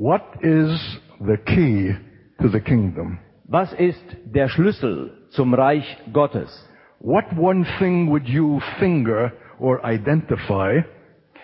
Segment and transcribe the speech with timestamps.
[0.00, 0.70] What is
[1.18, 1.90] the key
[2.40, 3.18] to the kingdom?
[3.48, 6.48] Was ist der Schlüssel zum Reich Gottes?
[7.00, 10.82] What one thing would you finger or identify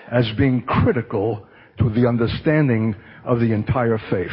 [0.08, 1.48] as being critical
[1.78, 2.94] to the understanding
[3.24, 4.30] of the entire faith?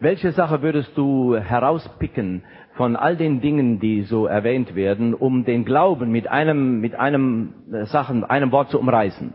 [0.00, 2.42] Welche Sache würdest du herauspicken
[2.74, 7.54] von all den Dingen, die so erwähnt werden, um den Glauben mit einem, mit einem
[7.72, 9.32] äh, Sachen, einem Wort zu umreißen?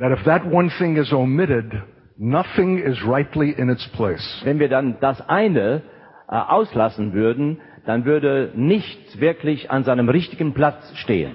[0.00, 1.72] That if that one thing is omitted,
[2.18, 4.40] nothing is rightly in its place.
[4.44, 5.82] Wenn wir dann das eine
[6.28, 11.34] äh, auslassen würden, dann würde nichts wirklich an seinem richtigen Platz stehen.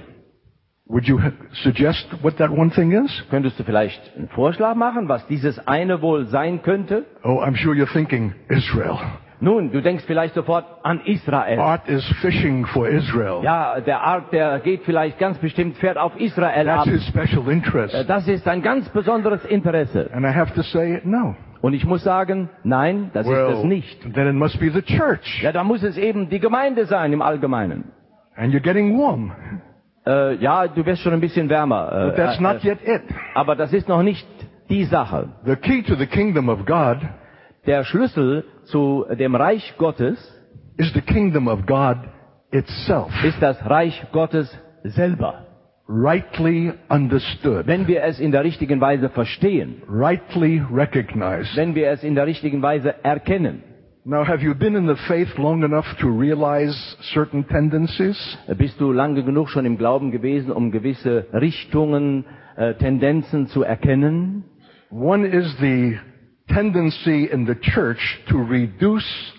[0.85, 1.17] Would you
[1.63, 3.23] suggest what that one thing is?
[3.29, 7.05] Könntest du vielleicht einen Vorschlag machen, was dieses eine wohl sein könnte?
[7.23, 8.99] Oh, I'm sure you're thinking Israel.
[9.43, 11.59] Nun, du denkst vielleicht sofort an Israel.
[11.59, 13.41] Art is fishing for Israel.
[13.43, 16.87] Ja, der Ark, der geht vielleicht ganz bestimmt, fährt auf Israel That's ab.
[16.87, 18.05] his special Äh, interest.
[18.09, 20.09] Das ist ein ganz besonderes Interesse.
[20.13, 21.35] And I have to say, no.
[21.61, 24.13] Und ich muss sagen, nein, das ist es nicht.
[24.13, 25.41] then it must be the church.
[25.43, 27.91] Ja, da muss es eben die Gemeinde sein im Allgemeinen.
[28.37, 29.33] And you're getting warm.
[30.05, 31.91] Äh, ja, du wirst schon ein bisschen wärmer.
[31.91, 33.01] Äh, But that's äh, not yet it.
[33.35, 34.25] aber das ist noch nicht
[34.69, 35.29] die Sache.
[35.45, 36.97] The key to the kingdom of God
[37.65, 40.17] Der Schlüssel zu dem Reich Gottes
[40.77, 41.97] is the kingdom of God
[42.51, 43.11] itself.
[43.23, 44.49] ist das Reich Gottes
[44.83, 45.45] selber.
[45.87, 47.67] Rightly understood.
[47.67, 51.55] Wenn wir es in der richtigen Weise verstehen, Rightly recognized.
[51.55, 53.63] wenn wir es in der richtigen Weise erkennen.
[54.05, 56.75] Now, have you been in the faith long enough to realize
[57.13, 58.17] certain tendencies?
[58.57, 62.25] Bist du lange genug schon im Glauben gewesen, um gewisse Richtungen,
[62.57, 64.43] äh, Tendenzen zu erkennen?
[64.91, 65.97] One is the
[66.49, 69.33] tendency in the church to reduce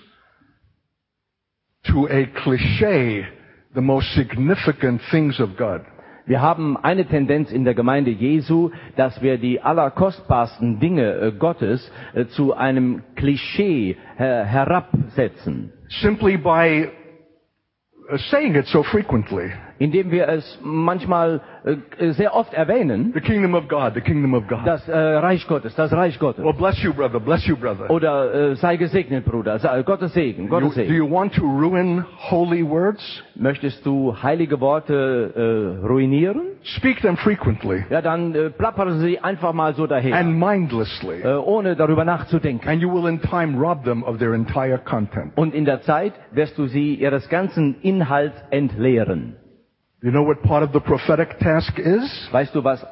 [1.87, 3.27] to a cliche
[3.75, 5.85] the most significant things of God.
[6.27, 11.91] Wir haben eine Tendenz in der Gemeinde Jesu, dass wir die allerkostbarsten Dinge äh, Gottes
[12.15, 16.89] äh, zu einem Klischee äh, herabsetzen, Simply by
[18.11, 19.53] uh, saying it so frequently.
[19.85, 24.47] Indem wir es manchmal äh, sehr oft erwähnen, The kingdom of God, the kingdom of
[24.49, 24.61] God.
[24.65, 26.43] das äh, Reich Gottes, das Reich Gottes.
[26.45, 27.91] Well, bless you, brother, bless you, brother.
[27.91, 30.95] Oder äh, sei gesegnet, Bruder, sei, Gottes Segen, Gottes do Segen.
[30.95, 33.23] you want to ruin holy words?
[33.35, 36.41] Möchtest du heilige Worte äh, ruinieren?
[36.63, 41.21] Speak them frequently Ja, dann äh, plappern sie einfach mal so daher, and mindlessly.
[41.23, 42.69] äh, ohne darüber nachzudenken.
[42.69, 45.33] And you will in time rob them of their entire content.
[45.37, 49.37] Und in der Zeit wirst du sie ihres ganzen Inhalts entleeren.
[50.05, 52.29] You know what part of the prophetic task is?
[52.31, 52.85] Weißt du, was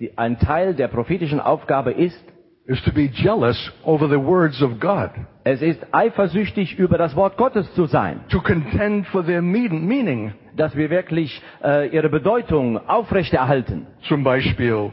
[0.00, 2.18] die, ein Teil der prophetischen Aufgabe ist?
[2.66, 5.10] Is to be jealous over the words of God.
[5.44, 10.32] Es ist eifersüchtig über das Wort Gottes zu sein, To contend for their mean- meaning.
[10.56, 13.86] dass wir wirklich äh, ihre Bedeutung aufrechterhalten.
[14.08, 14.90] Zum Beispiel,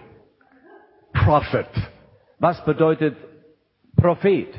[1.13, 1.67] prophet.
[2.39, 3.15] Was bedeutet
[3.95, 4.49] Prophet?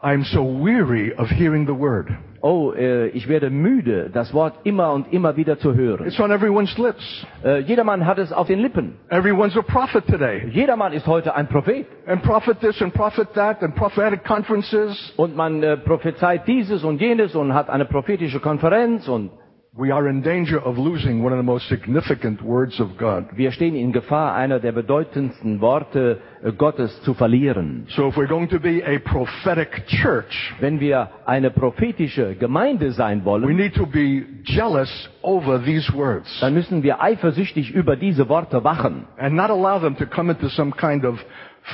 [0.00, 2.08] I'm so weary of hearing the word.
[2.40, 6.06] Oh, äh, ich werde müde, das Wort immer und immer wieder zu hören.
[6.06, 7.26] It's on everyone's lips.
[7.44, 8.96] Äh, jedermann hat es auf den Lippen.
[9.08, 10.46] Everyone's a prophet today.
[10.48, 11.86] Jedermann ist heute ein Prophet.
[12.06, 15.12] And prophet this and prophet that and prophetic conferences.
[15.16, 19.30] Und man äh, prophezeit dieses und jenes und hat eine prophetische Konferenz und
[19.78, 23.26] We are in danger of losing one of the most significant words of God.
[23.36, 27.84] wir stehen in Gefahr, einer der bedeutendsten Worte äh, Gottes zu verlieren.
[27.90, 33.22] So if we're going to be a prophetic church, Wenn wir eine prophetische Gemeinde sein
[33.26, 38.64] we need to be jealous over these words dann müssen wir eifersüchtig über diese Worte
[38.64, 41.22] wachen and not allow them to come into some kind of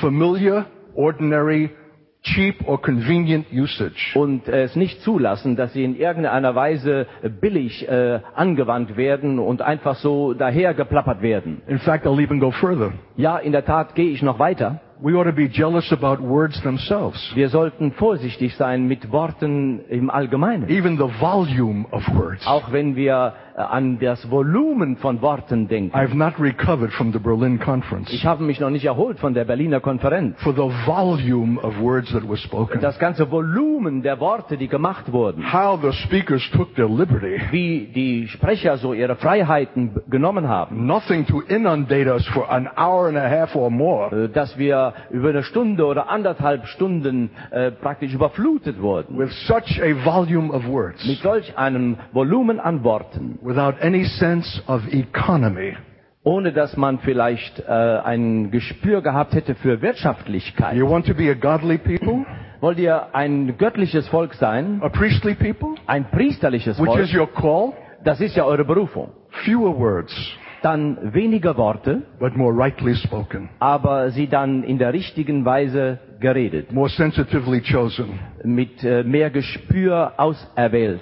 [0.01, 1.69] familiar, ordinary,
[2.23, 4.13] cheap or convenient usage.
[4.15, 7.05] und es nicht zulassen, dass sie in irgendeiner Weise
[7.41, 11.61] billig äh, angewandt werden und einfach so dahergeplappert werden.
[11.67, 12.93] In fact, I'll even go further.
[13.17, 14.79] Ja, in der Tat gehe ich noch weiter.
[15.01, 20.09] We ought to be jealous about words themselves, Wir sollten vorsichtig sein mit Worten im
[20.09, 20.69] Allgemeinen.
[20.69, 22.47] even the volume of words.
[22.47, 25.95] Auch wenn wir an das Volumen von Worten denken.
[25.95, 29.45] I've not recovered from the Berlin conference Ich habe mich noch nicht erholt von der
[29.45, 30.41] Berliner Konferenz.
[30.41, 32.81] for the volume of words that were spoken.
[32.81, 35.51] Das ganze Volumen der Worte, die gemacht wurden.
[35.53, 37.39] How the speakers took their liberty.
[37.51, 40.85] Wie die Sprecher so ihre Freiheiten genommen haben.
[40.87, 44.93] Nothing to inundate us for an hour and a half or more Äh, Dass wir
[45.11, 49.17] über eine Stunde oder anderthalb Stunden äh, praktisch überflutet wurden.
[49.17, 53.39] with such a volume of words Mit solch einem Volumen an Worten.
[53.43, 55.73] Without any sense of economy.
[56.25, 60.75] Ohne dass man vielleicht äh, ein Gespür gehabt hätte für Wirtschaftlichkeit.
[60.75, 62.25] You want to be a godly people,
[62.61, 64.79] Wollt ihr ein göttliches Volk sein?
[64.81, 67.01] a priestly people, Ein priesterliches which Volk?
[67.01, 67.73] is your call?
[68.05, 69.09] Das ist ja eure Berufung.
[69.43, 70.13] Fewer words,
[70.61, 76.71] dann weniger Worte, but more rightly spoken, aber sie dann in der richtigen Weise geredet,
[76.71, 78.17] more sensitively chosen.
[78.45, 81.01] mit äh, mehr Gespür auserwählt.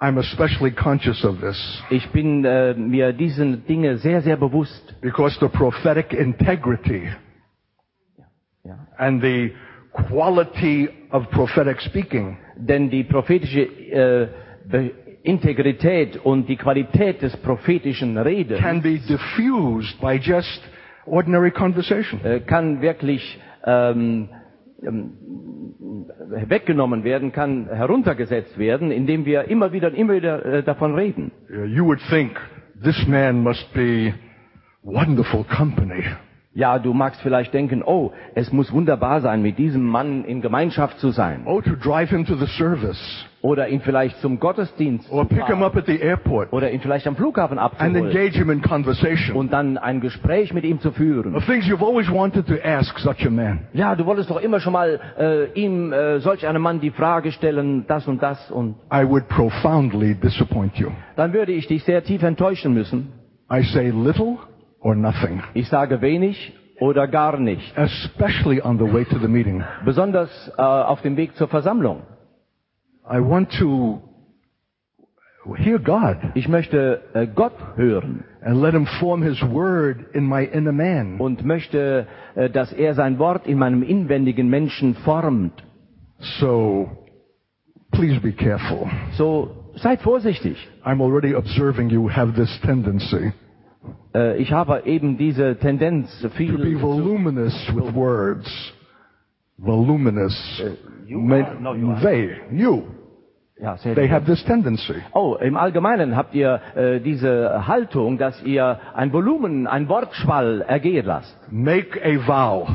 [0.00, 4.94] I'm especially conscious of this Ich bin äh, mir diesen Dinge sehr, sehr bewusst.
[5.00, 7.08] because the prophetic integrity
[8.64, 8.76] Ja.
[8.98, 9.52] and the
[9.92, 14.28] quality of prophetic speaking Denn die prophetische äh,
[15.22, 20.62] Integrität und die Qualität des prophetischen Redens can be diffused by just
[21.06, 22.20] ordinary conversation.
[22.24, 24.28] äh, kann wirklich ähm,
[26.48, 31.32] weggenommen werden, kann heruntergesetzt werden, indem wir immer wieder, immer wieder äh, davon reden.
[31.48, 32.32] You would think
[32.82, 34.14] this man must be
[34.82, 36.04] wonderful company.
[36.58, 40.98] Ja, du magst vielleicht denken, oh, es muss wunderbar sein, mit diesem Mann in Gemeinschaft
[40.98, 41.42] zu sein.
[41.46, 42.98] Oh, to drive him to the service
[43.42, 46.80] Oder ihn vielleicht zum Gottesdienst or zu pick him up at the airport Oder ihn
[46.80, 48.06] vielleicht am Flughafen and abzuholen.
[48.08, 49.36] engage him in conversation.
[49.36, 51.32] Und dann ein Gespräch mit ihm zu führen.
[51.46, 53.60] Things you've always wanted to ask such a man.
[53.72, 57.30] Ja, du wolltest doch immer schon mal äh, ihm, äh, solch einem Mann, die Frage
[57.30, 58.50] stellen, das und das.
[58.50, 60.88] Und I would profoundly disappoint you.
[61.14, 63.12] dann würde ich dich sehr tief enttäuschen müssen.
[63.48, 64.38] I say little
[64.80, 67.76] or nothing, Ich sage wenig oder gar nicht.
[67.76, 69.62] especially on the way to the meeting.
[69.84, 72.02] Besonders äh, auf dem Weg zur Versammlung.
[73.10, 74.00] I want to
[75.56, 80.44] hear God Ich möchte äh, Gott hören and let him form his word in my
[80.44, 81.18] inner man.
[81.18, 85.52] und möchte, äh, dass er sein Wort in meinem inwendigen Menschen formt.
[86.38, 86.90] So
[87.92, 88.88] please be careful.
[89.16, 90.56] So seid vorsichtig.
[90.84, 93.32] I'm already observing you have this tendency
[94.38, 98.74] ich habe eben diese Tendenz, to be viel voluminous with words.
[99.56, 100.62] Voluminous.
[101.06, 102.00] you Ma- are- no, you are.
[102.00, 102.84] they, you,
[103.60, 104.94] ja, they have this tendency.
[105.12, 111.06] Oh, im Allgemeinen habt ihr äh, diese Haltung, dass ihr ein Volumen, ein Wortschwall ergehen
[111.06, 111.36] lasst.
[111.50, 112.68] Make a vow.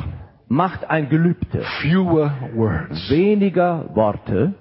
[0.50, 1.62] Macht ein Gelübde.
[1.82, 3.10] Fewer words.
[3.10, 4.54] Weniger Worte,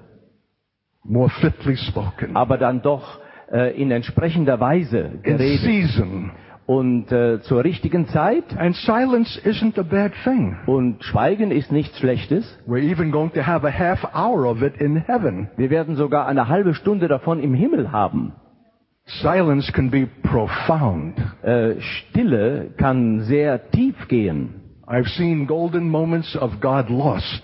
[1.05, 2.37] More fitly spoken.
[2.37, 3.19] aber dann doch
[3.53, 5.61] äh, in entsprechender Weise In geredet.
[5.61, 6.31] season.
[6.65, 8.57] Und äh, zur richtigen Zeit.
[8.57, 10.57] And silence isn't a bad thing.
[10.67, 12.59] Und Schweigen ist nichts Schlechtes.
[12.67, 15.49] We're even going to have a half hour of it in heaven.
[15.57, 18.33] Wir werden sogar eine halbe Stunde davon im Himmel haben.
[19.05, 21.15] Silence can be profound.
[21.43, 24.61] Äh, Stille kann sehr tief gehen.
[24.87, 27.43] I've seen golden moments of God lost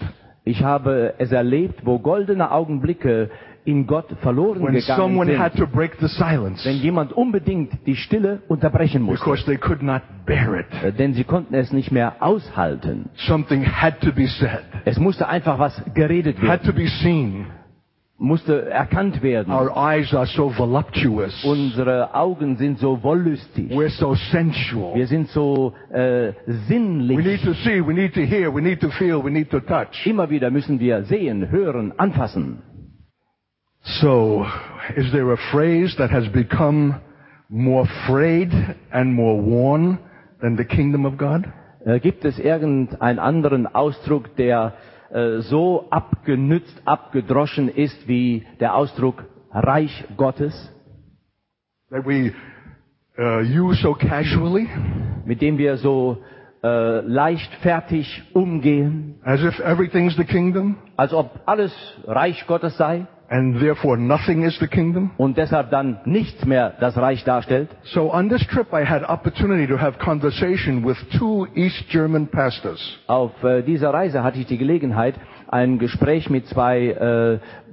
[0.49, 3.29] Ich habe es erlebt, wo goldene Augenblicke
[3.69, 5.39] in Gott verloren when gegangen someone sind.
[5.39, 9.23] had to break the silence wenn jemand unbedingt die Stille unterbrechen musste.
[9.25, 10.67] because they could not bear it.
[10.83, 13.11] Äh, Denn sie konnten es nicht mehr aushalten.
[13.27, 17.47] Something had to be said, Es musste einfach was geredet had werden, to be seen.
[18.21, 19.53] musste erkannt werden.
[19.53, 21.45] Our eyes are so voluptuous.
[21.45, 23.71] Unsere Augen sind so wollüstig.
[23.71, 24.95] We're so sensual.
[24.97, 27.43] Wir sind so äh, We need sinnlich.
[27.45, 30.05] to see, we need to hear, we need to feel, we need to touch.
[30.07, 32.63] Immer wieder müssen wir sehen, hören, anfassen.
[33.85, 34.45] So,
[34.97, 37.01] is there a phrase that has become
[37.49, 38.53] more frayed
[38.93, 39.99] and more worn
[40.43, 41.51] than the kingdom of God?
[41.85, 44.75] Äh, gibt es irgendeinen anderen Ausdruck, der
[45.11, 50.73] äh, so abgenützt, abgedroschen ist wie der Ausdruck Reich Gottes,
[51.91, 52.35] That we
[53.19, 54.69] uh, use so casually?
[55.25, 56.19] mit dem wir so
[56.63, 61.73] äh, leichtfertig umgehen, As if everything's the kingdom als ob alles
[62.07, 65.11] Reich Gottes sei and therefore nothing is the kingdom?
[65.17, 67.69] und deshalb dann nichts mehr das Reich darstellt.
[67.85, 72.81] So on this trip I had opportunity to have conversation with two East German pastors.
[73.07, 75.15] Auf äh, dieser Reise hatte ich die Gelegenheit,
[75.49, 76.89] ein Gespräch mit zwei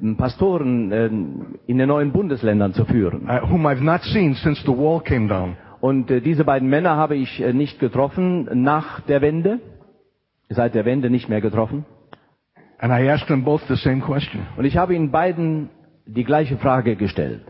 [0.01, 3.27] äh, Pastoren äh, in den neuen Bundesländern zu führen.
[3.29, 5.57] uh, whom I've not seen since the wall came down.
[5.81, 9.59] Und äh, diese beiden Männer habe ich äh, nicht getroffen nach der Wende,
[10.49, 11.85] seit der Wende nicht mehr getroffen.
[12.85, 14.45] And I asked them both the same question.
[14.57, 15.71] Und ich habe ihnen beiden
[16.05, 17.41] die gleiche Frage gestellt.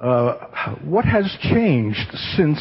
[0.00, 0.32] Uh,
[0.84, 2.58] what has changed since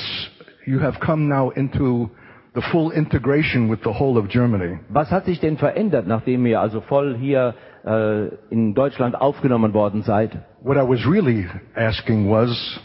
[0.65, 2.09] you have come now into
[2.55, 4.79] the full integration with the whole of Germany?
[4.89, 7.53] Was hat sich denn verändert, nachdem ihr also voll hier
[7.85, 10.37] äh, in Deutschland aufgenommen worden seid?
[10.61, 12.81] What I was really asking was,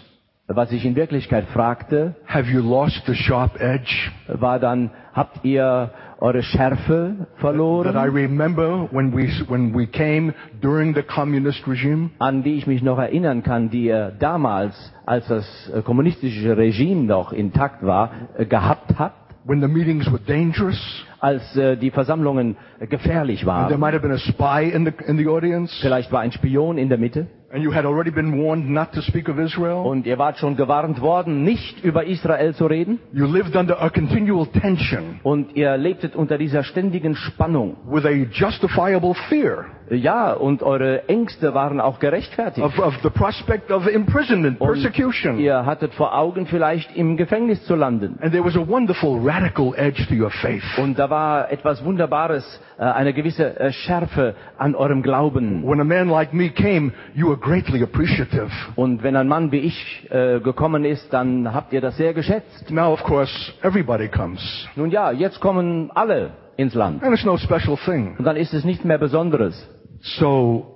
[0.46, 5.90] Was ich in Wirklichkeit fragte, have you lost the sharp edge war dann, habt ihr
[6.22, 12.10] eure Schärfe that I verloren, remember when we, when we came during the communist regime?
[12.18, 14.74] an die ich mich noch erinnern kann, die ihr damals,
[15.04, 19.16] als das äh, kommunistische Regime noch intakt war, äh, gehabt habt?
[19.44, 20.78] When the meetings were dangerous?
[21.22, 23.80] als äh, die Versammlungen äh, gefährlich There waren.
[23.80, 25.72] might have been a spy in the, in the audience?
[25.80, 27.28] Vielleicht war ein Spion in der Mitte.
[27.54, 29.82] And you had already been warned not to speak of Israel.
[29.84, 32.98] Und ihr wart schon gewarnt worden, nicht über Israel zu reden.
[33.12, 37.76] You lived under a continual tension Und ihr lebtet unter dieser ständigen Spannung.
[37.86, 42.64] with a justifiable fear Ja, und eure Ängste waren auch gerechtfertigt.
[42.64, 45.38] of, of the prospect of imprisonment, Und persecution.
[45.38, 48.18] ihr hattet vor Augen, vielleicht im Gefängnis zu landen.
[48.22, 50.62] And there was a wonderful radical edge to your faith.
[50.78, 55.62] Und da war etwas Wunderbares, äh, eine gewisse äh, Schärfe an eurem Glauben.
[55.66, 58.50] When a man like me came, you were greatly appreciative.
[58.76, 62.70] Und wenn ein Mann wie ich äh, gekommen ist, dann habt ihr das sehr geschätzt.
[62.70, 64.40] Now, of course, everybody comes.
[64.76, 67.02] Nun ja, jetzt kommen alle ins Land.
[67.02, 68.16] And it's no special thing.
[68.18, 69.54] Und dann ist es nichts mehr Besonderes.
[70.00, 70.66] So,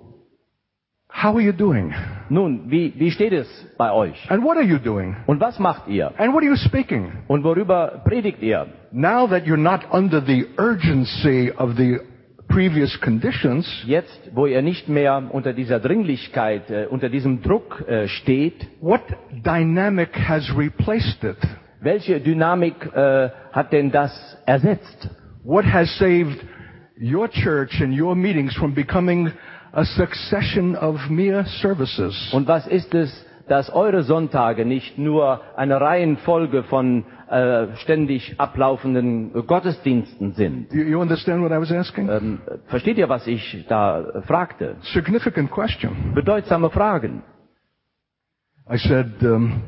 [1.08, 1.92] how are you doing?
[2.28, 4.14] Nun, wie, wie steht es bei euch?
[4.30, 5.16] And what are you doing?
[5.26, 6.12] Und was macht ihr?
[6.18, 7.12] And what are you speaking?
[7.28, 8.66] Und worüber predigt ihr?
[8.92, 11.98] Now that you're not under the urgency of the
[12.48, 18.08] previous conditions, Jetzt, wo ihr nicht mehr unter dieser Dringlichkeit, äh, unter diesem Druck äh,
[18.08, 19.02] steht, what
[19.44, 21.36] dynamic has replaced it?
[21.80, 24.12] welche Dynamik äh, hat denn das
[24.46, 25.08] ersetzt?
[25.46, 26.42] What has saved
[26.96, 29.32] your church and your meetings from becoming
[29.72, 32.32] a succession of mere services?
[32.32, 39.32] Und was ist es, dass eure Sonntage nicht nur eine Reihenfolge von äh, ständig ablaufenden
[39.46, 40.72] Gottesdiensten sind?
[40.72, 42.08] You, you understand what I was asking?
[42.08, 44.74] Ähm, versteht ihr, was ich da fragte?
[44.92, 46.12] Significant question.
[46.12, 47.22] Bedeutsame Fragen.
[48.68, 49.62] I said, um,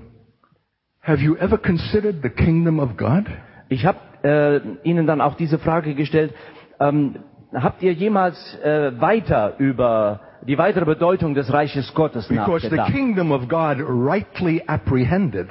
[1.03, 3.27] have you ever considered the kingdom of God?
[3.69, 6.33] Ich habe äh, Ihnen dann auch diese Frage gestellt.
[6.81, 7.17] Ähm,
[7.55, 12.93] habt ihr jemals äh, weiter über die weitere Bedeutung des Reiches Gottes Because the nachgedacht?
[12.93, 15.49] kingdom of God, rightly apprehended,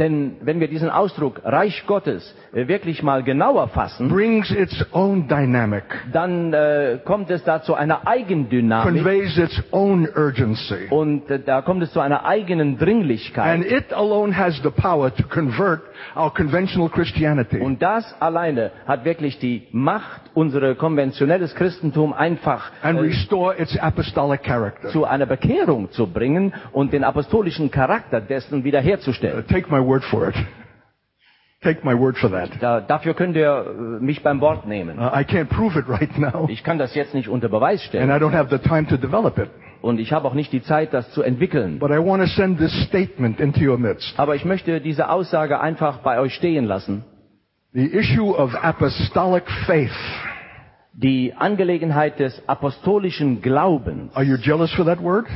[0.00, 5.28] Denn wenn wir diesen Ausdruck Reich Gottes äh, wirklich mal genauer fassen, brings its own
[5.28, 10.86] dynamic, dann äh, kommt es da zu einer Eigendynamik conveys its own urgency.
[10.88, 13.54] und äh, da kommt es zu einer eigenen Dringlichkeit.
[13.54, 15.82] And it alone has the power to convert
[16.16, 17.58] our conventional Christianity.
[17.58, 23.78] Und das alleine hat wirklich die Macht, unsere konventionelles Christentum einfach and äh, restore its
[23.78, 24.88] apostolic character.
[24.88, 29.46] zu einer Bekehrung zu bringen und den apostolischen Charakter dessen Uh, wiederherzustellen.
[29.46, 30.36] take my word for it.
[31.62, 32.50] Take my word for that.
[32.60, 33.66] Da, dafür könnt ihr
[34.00, 34.98] äh, mich beim Wort nehmen.
[34.98, 38.10] Uh, I can't prove it right now, Ich kann das jetzt nicht unter Beweis stellen.
[38.10, 39.50] and I don't have the time to develop it.
[39.82, 41.78] und ich habe auch nicht die Zeit, das zu entwickeln.
[41.78, 44.18] But I want to send this statement into your midst.
[44.18, 47.04] Aber ich möchte diese Aussage einfach bei euch stehen lassen.
[47.74, 49.92] The issue of apostolic faith.
[50.94, 54.14] Die Angelegenheit des apostolischen Glaubens.
[54.16, 55.26] Are you jealous for that word?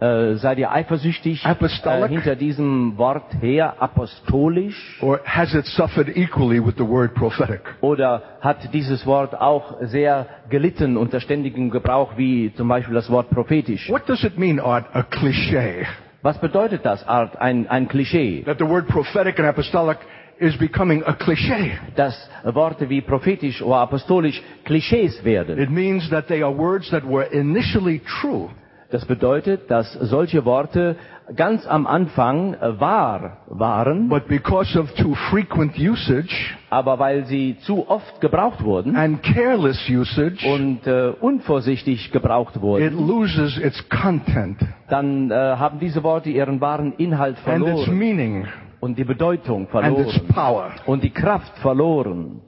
[0.00, 4.98] Äh, seid ihr eifersüchtig äh, hinter diesem Wort her, apostolisch?
[5.02, 7.60] Or has it suffered equally with the word prophetic?
[7.82, 13.28] Oder hat dieses Wort auch sehr gelitten unter ständigem Gebrauch, wie zum Beispiel das Wort
[13.28, 13.90] prophetisch?
[13.90, 14.86] What does it mean, Art?
[14.94, 15.86] A cliche.
[16.22, 18.42] Was bedeutet das, Art, ein, ein Klischee?
[18.44, 19.98] That the word prophetic and apostolic
[20.38, 21.72] is becoming a cliche.
[21.96, 25.58] Dass Worte wie prophetisch oder apostolisch Klischees werden.
[25.58, 28.48] It means that they are words that were initially true,
[28.90, 30.96] Das bedeutet, dass solche Worte
[31.36, 37.56] ganz am Anfang äh, wahr waren, but because of too frequent usage aber weil sie
[37.60, 43.88] zu oft gebraucht wurden and careless usage, und äh, unvorsichtig gebraucht it wurden, loses its
[43.88, 48.46] content dann äh, haben diese Worte ihren wahren Inhalt and its verloren meaning
[48.80, 50.70] und die Bedeutung and its verloren power.
[50.86, 52.40] und die Kraft verloren.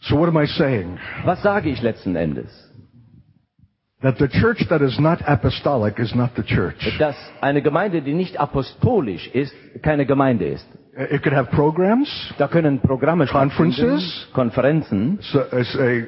[0.00, 0.98] So what am I saying?
[1.24, 2.65] Was sage ich letzten Endes?
[4.06, 6.76] That the church that is not apostolic is not the church.
[7.00, 10.64] Dass eine Gemeinde, die nicht apostolisch ist, keine Gemeinde ist.
[11.10, 12.08] It could have programs,
[12.38, 14.28] Da können Programme Conferences.
[14.32, 16.04] Konferenzen so uh, a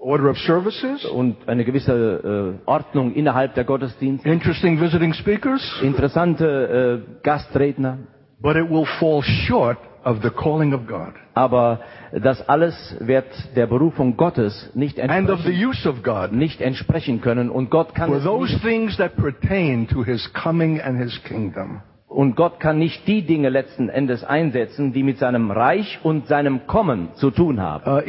[0.00, 7.04] order of services, und eine gewisse äh, Ordnung innerhalb der Gottesdienste, interesting visiting speakers, interessante
[7.06, 7.98] äh, Gastredner,
[8.40, 11.80] but it will fall short of the calling of God aber
[12.12, 13.26] das alles wird
[13.56, 16.32] der Berufung Gottes nicht entsprechen, God.
[16.32, 17.50] nicht entsprechen können.
[17.50, 21.82] Und Gott kann es nicht, things that pertain to His coming and His kingdom.
[22.08, 26.66] und Gott kann nicht die Dinge letzten Endes einsetzen, die mit seinem Reich und seinem
[26.66, 27.84] Kommen zu tun haben.
[27.86, 28.00] Uh,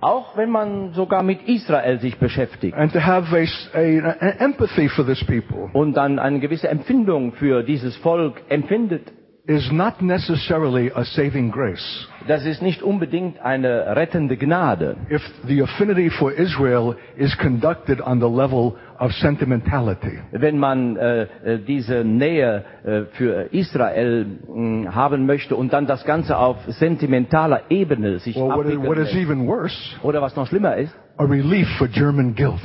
[0.00, 2.76] Auch wenn man sogar mit Israel sich beschäftigt.
[2.76, 3.44] And to have a,
[3.78, 5.70] a- an empathy for this people.
[5.72, 9.10] Und dann eine gewisse Empfindung für dieses Volk empfindet,
[9.46, 12.08] is not necessarily a saving grace.
[12.26, 14.96] das ist nicht unbedingt eine rettende Gnade.
[15.10, 20.18] If the affinity for Israel is conducted on the level of sentimentality.
[20.32, 26.04] Wenn man äh, äh, diese Nähe äh, für Israel mh, haben möchte und dann das
[26.06, 30.46] Ganze auf sentimentaler Ebene sich Or what is, what is even worse, Oder was noch
[30.46, 32.62] schlimmer ist, a relief for German guilt.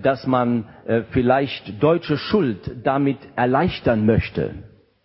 [0.00, 4.54] dass man äh, vielleicht deutsche Schuld damit erleichtern möchte.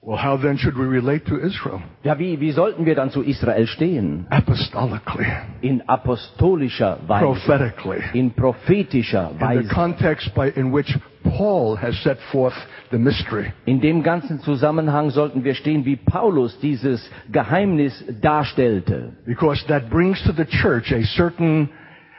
[0.06, 1.82] Well, how then should we relate to Israel?
[2.04, 4.28] Ja, wie, wie sollten wir dann zu Israel stehen?
[4.30, 5.26] Apostolically,
[5.62, 9.62] In apostolischer Weise, prophetically, in prophetischer Weise.
[9.62, 12.54] in the context by, in which Paul has set forth
[12.92, 13.52] the mystery.
[13.66, 19.14] In dem ganzen Zusammenhang sollten wir stehen, wie Paulus dieses Geheimnis darstellte.
[19.26, 21.70] Because that brings to the church a certain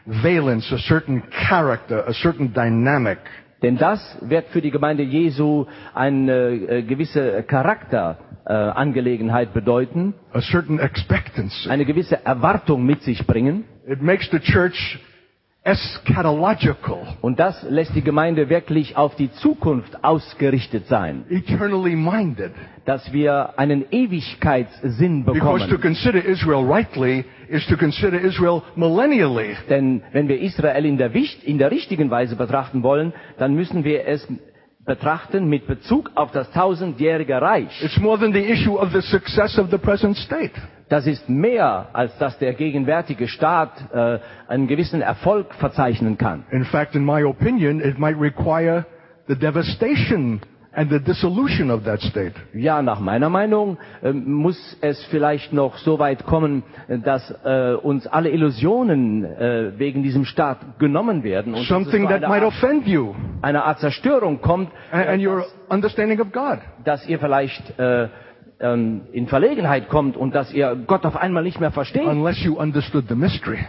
[0.07, 3.19] valence, a certain character, a certain dynamic
[3.63, 10.79] Denn das wird für die Gemeinde Jesu eine äh, gewisse Charakterangelegenheit äh, bedeuten, a certain
[10.79, 11.71] expectancy.
[11.71, 13.65] eine gewisse Erwartung mit sich bringen.
[13.87, 14.99] It makes the church
[15.67, 22.53] eschatological, Und das lässt die Gemeinde wirklich auf die Zukunft ausgerichtet sein, eternally minded.
[22.85, 25.81] dass wir einen Ewigkeitssinn Because to bekommen.
[25.83, 29.57] consider Israel rightly is to consider Israel millennially.
[29.69, 31.11] Denn wenn wir Israel in der,
[31.45, 34.27] in der richtigen Weise betrachten wollen, dann müssen wir es
[34.87, 37.83] betrachten mit Bezug auf das tausendjährige Reich.
[37.83, 40.53] It's more than the issue of the success of the present state.
[40.89, 46.45] Das ist mehr, als dass der gegenwärtige Staat äh, einen gewissen Erfolg verzeichnen kann.
[46.53, 48.87] In fact, in my opinion, it might require
[49.27, 50.41] the devastation
[50.77, 52.35] and the dissolution of that state.
[52.53, 56.63] Ja, nach meiner Meinung äh, muss es vielleicht noch so weit kommen,
[57.03, 62.21] dass äh, uns alle Illusionen äh, wegen diesem Staat genommen werden und dass Something that
[62.23, 66.59] might Art, offend you eine Art Zerstörung kommt, and, and your understanding of God.
[66.85, 68.09] dass ihr vielleicht äh,
[68.61, 72.07] ähm, in Verlegenheit kommt und dass ihr Gott auf einmal nicht mehr versteht.
[72.07, 73.65] Unless you understood the mystery.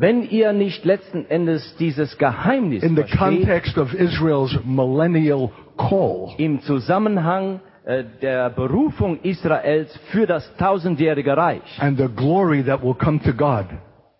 [0.00, 6.62] Wenn ihr nicht letzten Endes dieses Geheimnis In the context of Israel's millennial call, im
[6.62, 13.20] Zusammenhang äh, der Berufung Israels für das tausendjährige Reich and the glory that will come
[13.20, 13.66] to God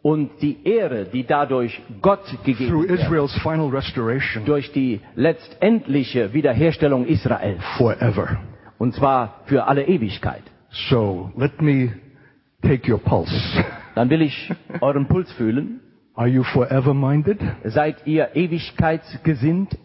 [0.03, 6.35] und die Ehre, die dadurch Gott through gegeben wird, Israel's final restoration durch die letztendliche
[6.35, 8.37] Wiederherstellung Israels, forever.
[8.77, 10.43] und zwar für alle Ewigkeit.
[10.91, 11.95] So let me
[12.61, 13.33] take your pulse.
[14.01, 15.81] Dann will ich euren Puls fühlen.
[16.15, 17.39] Are you forever minded?
[17.65, 19.77] Seid ihr ewigkeitsgesinnt?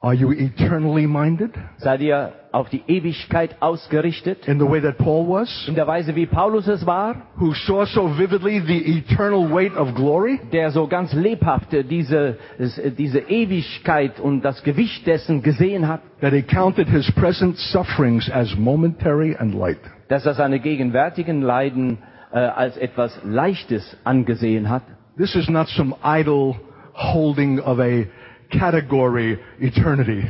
[0.00, 4.48] Are you eternally minded Seid ihr auf die Ewigkeit ausgerichtet?
[4.48, 7.84] in the way that Paul was, In der Weise, wie Paulus es war, who saw
[7.84, 10.40] so vividly the eternal weight of glory?
[10.52, 16.32] der so ganz lebhaft diese, es- diese Ewigkeit und das Gewicht dessen gesehen hat, That
[16.32, 19.78] he counted his present sufferings as momentary and light.
[20.08, 21.98] dass er seine gegenwärtigen Leiden
[22.32, 24.82] äh, als etwas Leichtes angesehen hat.
[25.16, 26.56] This is not some idle
[26.94, 28.04] holding of a
[28.50, 30.24] category eternity.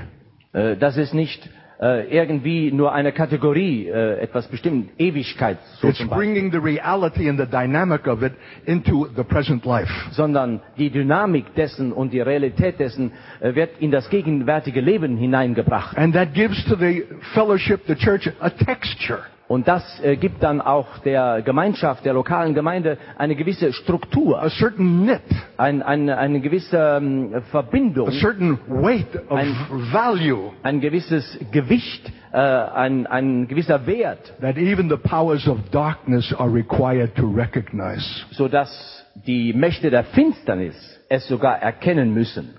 [0.53, 1.49] Äh, das ist nicht
[1.81, 7.39] äh, irgendwie nur eine Kategorie, äh, etwas bestimmt, Ewigkeit, so It's bringing the reality and
[7.39, 8.33] the dynamic of it
[8.67, 9.91] into the present life.
[10.11, 15.97] sondern die Dynamik dessen und die Realität dessen äh, wird in das gegenwärtige Leben hineingebracht.
[15.97, 19.21] And that gives to the fellowship, the church, a texture.
[19.51, 24.49] Und das äh, gibt dann auch der Gemeinschaft, der lokalen Gemeinde eine gewisse Struktur, a
[24.49, 25.23] certain knit,
[25.57, 29.57] ein, eine, eine gewisse ähm, Verbindung, a certain weight of Ein-
[29.93, 36.33] value ein gewisses Gewicht, äh, ein, ein gewisser Wert, that even the powers of darkness
[36.39, 38.07] are required to recognize.
[38.31, 40.77] sodass die Mächte der Finsternis
[41.09, 42.55] es sogar erkennen müssen.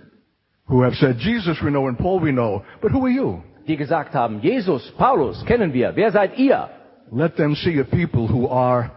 [0.68, 3.42] Who have said, Jesus we know and Paul we know, but who are you?
[3.66, 6.68] Die gesagt haben, Jesus, Paulus, kennen wir, wer seid ihr?
[7.12, 8.90] Let them see a people who are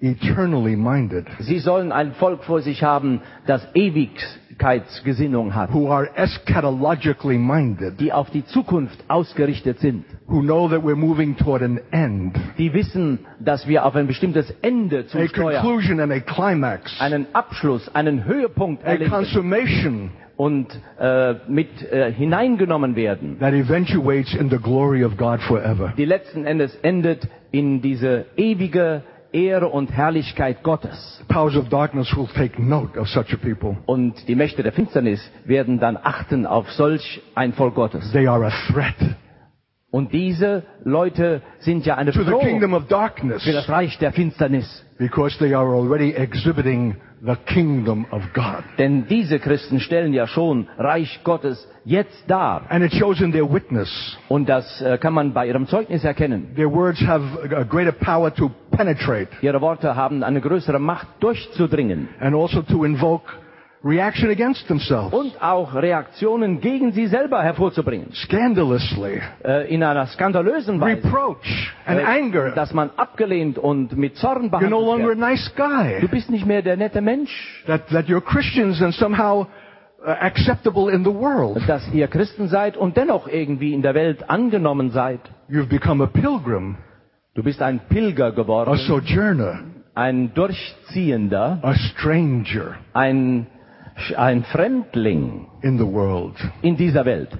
[0.00, 7.36] eternally minded, Sie sollen ein Volk vor sich haben, das Ewigkeitsgesinnung hat, who are eschatologically
[7.36, 12.34] minded, die auf die Zukunft ausgerichtet sind, who know that we're moving toward an end,
[12.58, 17.26] die wissen, dass wir auf ein bestimmtes Ende a zusteuern, conclusion and a climax, einen
[17.34, 19.10] Abschluss, einen Höhepunkt a erleben.
[19.10, 25.92] consummation und äh, mit äh, hineingenommen werden, that eventuates in the glory of God forever.
[25.98, 31.22] die letzten Endes endet in diese ewige Ehre und Herrlichkeit Gottes.
[31.28, 33.76] Powers of darkness will take note of such a people.
[33.84, 38.10] Und die Mächte der Finsternis werden dann achten auf solch ein Volk Gottes.
[38.12, 38.94] They are a threat
[39.90, 43.98] Und diese Leute sind ja eine to the kingdom Bedrohung of darkness für das Reich
[43.98, 44.84] der Finsternis.
[44.98, 48.64] Because they are already exhibiting the kingdom of God.
[48.78, 52.66] Denn diese Christen stellen ja schon Reich Gottes jetzt dar.
[52.68, 54.16] And it shows in their witness.
[54.28, 56.54] Und das äh, kann man bei ihrem Zeugnis erkennen.
[56.54, 57.24] Their words have
[57.56, 62.84] a greater power to penetrate Ihre Worte haben eine größere Macht durchzudringen and also to
[62.84, 63.24] invoke
[63.84, 65.12] reaction against themselves.
[65.12, 68.12] und auch Reaktionen gegen sie selber hervorzubringen.
[68.12, 69.20] Scandalously.
[69.44, 71.04] Äh, in einer skandalösen Weise.
[71.04, 72.50] Reproach and Äh, anger.
[72.52, 75.18] Dass man abgelehnt und mit Zorn You're no behandelt longer a wird.
[75.18, 76.00] nice guy.
[76.00, 77.64] Du bist nicht mehr der nette Mensch.
[77.66, 79.46] That, that you're Christians and somehow
[80.04, 81.60] uh, acceptable in the world.
[81.68, 85.20] dass ihr Christen seid und dennoch irgendwie in der Welt angenommen seid.
[85.48, 86.76] You've become a pilgrim,
[87.34, 89.60] Du bist ein Pilger a geworden, sojourner,
[89.94, 93.46] ein Durchziehender, a stranger ein,
[94.16, 96.36] ein Fremdling in the world.
[96.62, 97.30] in dieser Welt.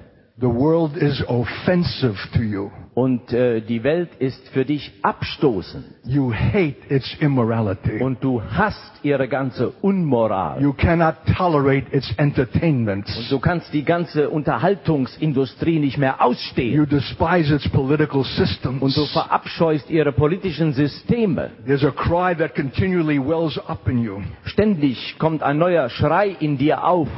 [0.41, 2.71] The world is offensive to you.
[2.95, 5.85] Und äh, die Welt ist für dich abstoßend.
[6.05, 8.01] You hate its immorality.
[8.01, 10.61] Und du hasst ihre ganze Unmoral.
[10.61, 13.29] You cannot tolerate its Und entertainments.
[13.29, 16.73] du kannst die ganze Unterhaltungsindustrie nicht mehr ausstehen.
[16.73, 18.81] You despise its political systems.
[18.81, 21.51] Und du verabscheust ihre politischen Systeme.
[21.65, 24.21] There's a cry that continually wells up in you.
[24.45, 27.09] Ständig kommt ein neuer Schrei in dir auf.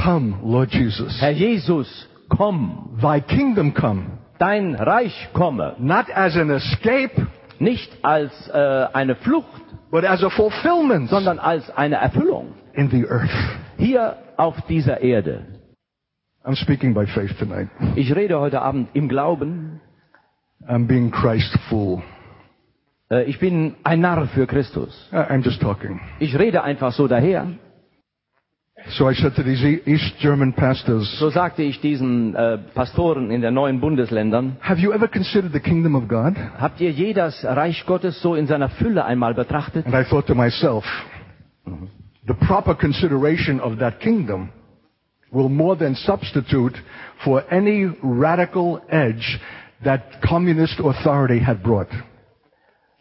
[0.00, 1.20] Come, Lord Jesus.
[1.20, 4.06] Herr Jesus, komm, Thy kingdom come.
[4.38, 5.74] dein Reich komme.
[5.78, 7.26] Not as an escape,
[7.58, 12.54] Nicht als äh, eine Flucht, but as a fulfillment sondern als eine Erfüllung.
[12.74, 13.30] in the earth.
[13.78, 15.46] Hier auf dieser Erde.
[16.44, 17.68] I'm speaking by faith tonight.
[17.94, 19.80] Ich rede heute Abend im Glauben.
[20.68, 22.02] I'm being Christ fool.
[23.10, 25.08] Äh, ich bin ein Narr für Christus.
[25.12, 26.00] I'm just talking.
[26.18, 27.46] Ich rede einfach so daher.
[28.90, 33.40] So I said to these East German pastors, So sagte ich diesen äh, Pastoren in
[33.40, 36.36] den neuen Bundesländern, Have you ever considered the kingdom of God?
[36.58, 39.86] habt ihr je das Reich Gottes so in seiner Fülle einmal betrachtet?
[39.86, 40.84] And I thought to myself,
[41.64, 41.88] mhm.
[42.26, 44.50] the proper consideration of that kingdom
[45.30, 46.74] will more than substitute
[47.24, 49.40] for any radical edge
[49.82, 51.88] that communist authority had brought.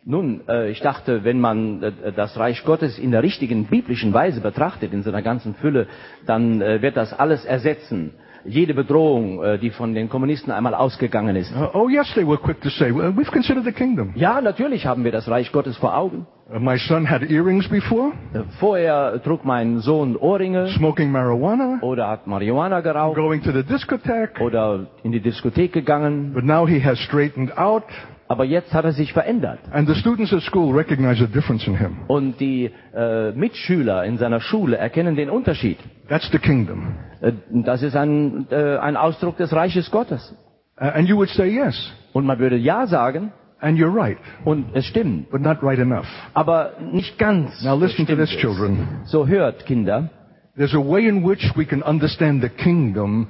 [0.05, 4.41] Nun, äh, ich dachte, wenn man äh, das Reich Gottes in der richtigen biblischen Weise
[4.41, 5.87] betrachtet, in seiner ganzen Fülle,
[6.25, 8.11] dann äh, wird das alles ersetzen.
[8.45, 11.49] Jede Bedrohung, die von den Kommunisten einmal ausgegangen ist.
[11.55, 14.11] Uh, oh yes, they were quick to say, we've considered the kingdom.
[14.15, 16.27] Ja, natürlich haben wir das Reich Gottes vor Augen.
[16.53, 18.11] Uh, my son had earrings before,
[18.59, 24.41] Vorher trug mein Sohn Ohrringe smoking marijuana, oder hat Marihuana geraucht going to the discotheque,
[24.41, 26.33] oder in die Diskothek gegangen.
[26.33, 27.85] but now he has straightened out,
[28.33, 29.59] Aber jetzt hat er sich verändert.
[29.71, 31.97] and the students at school recognize a difference in him.
[32.07, 35.77] Und die äh, Mitschüler in seiner Schule erkennen den Unterschied.
[36.09, 36.95] That's the kingdom.
[37.21, 40.33] Äh, das ist ein, äh, ein Ausdruck des Reiches Gottes.
[40.81, 41.75] Uh, and you would say yes,
[42.13, 45.29] Und man würde Ja sagen and you're right, und es stimmt.
[45.29, 46.07] but not right enough.
[46.33, 47.63] Aber nicht ganz.
[47.63, 49.01] Now listen to this, children.
[49.05, 50.09] So hört, Kinder.
[50.57, 53.27] There's a way in which we can understand the kingdom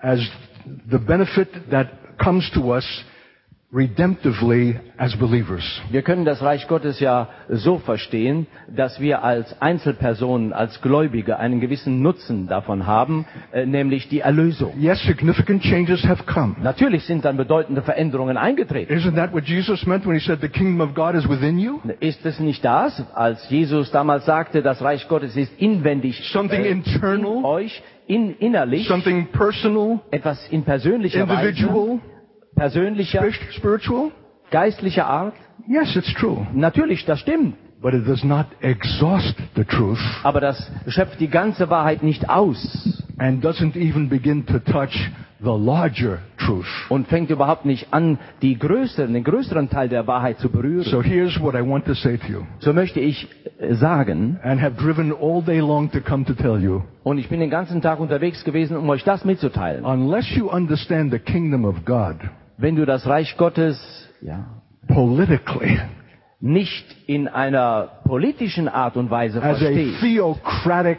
[0.00, 0.20] as
[0.90, 2.86] the benefit that comes to us
[3.70, 5.62] redemptively as believers.
[5.90, 11.60] Wir können das Reich Gottes ja so verstehen, dass wir als Einzelpersonen, als Gläubige einen
[11.60, 14.72] gewissen Nutzen davon haben, äh, nämlich die Erlösung.
[14.80, 16.56] Yes, significant changes have come.
[16.62, 18.90] Natürlich sind dann bedeutende Veränderungen eingetreten.
[18.90, 21.78] Isn't that what Jesus meant when he said the kingdom of God is within you?
[22.00, 26.70] Ist es nicht das, als Jesus damals sagte, das Reich Gottes ist inwendig Something äh,
[26.70, 27.44] in internal?
[27.44, 32.00] euch, in, innerlich, Something personal, etwas in persönlicher Weise, individual,
[32.54, 34.12] persönlicher, spir- spiritual?
[34.50, 35.34] geistlicher Art?
[35.66, 36.46] Yes, it's true.
[36.54, 37.56] Natürlich, das stimmt.
[37.80, 43.04] But it does not exhaust the truth Aber das schöpft die ganze Wahrheit nicht aus
[43.18, 45.10] and doesn't even begin to touch
[45.40, 46.66] the larger truth.
[46.88, 50.82] und fängt überhaupt nicht an, die größeren, den größeren Teil der Wahrheit zu berühren.
[50.84, 53.28] So here's what I want to say to you, So möchte ich
[53.60, 56.82] äh, sagen, and have driven all day long to come to tell you.
[57.04, 59.84] und ich bin den ganzen Tag unterwegs gewesen, um euch das mitzuteilen.
[59.84, 62.16] Unless you understand the kingdom of God
[62.56, 63.78] Wenn du das Reich Gottes,
[64.20, 64.46] ja,
[64.88, 65.78] politically
[66.40, 70.98] nicht in einer politischen Art und Weise as a verstehst, theocratic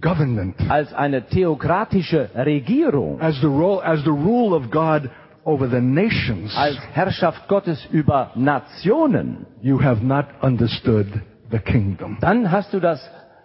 [0.00, 5.10] government, als eine theokratische Regierung, as the role, as the rule of God
[5.44, 11.06] over the nations, als Herrschaft Gottes über Nationen, you have not understood
[11.50, 12.16] the kingdom.
[12.20, 13.00] dann hast du das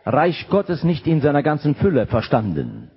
[0.06, 2.92] Reich Gottes nicht in seiner ganzen Fülle verstanden.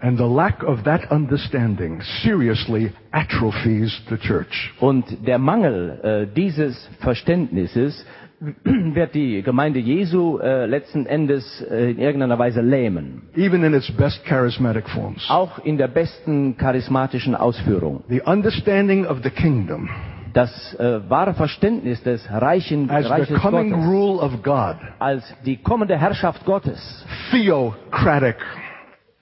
[0.00, 4.74] And the lack of that understanding seriously atrophies the church.
[4.80, 8.04] Und der Mangel äh, dieses Verständnisses
[8.64, 13.22] wird die Gemeinde Jesu äh, letzten Endes äh, in irgendeiner Weise lähmen.
[13.36, 15.24] Even in its best charismatic forms.
[15.30, 18.04] Auch in der besten charismatischen Ausführung.
[18.08, 19.88] The understanding of the kingdom
[20.34, 25.22] Das äh, wahre Verständnis des Reichen, as the Reiches coming Gottes rule of God, als
[25.46, 28.36] die kommende Herrschaft Gottes, theocratic,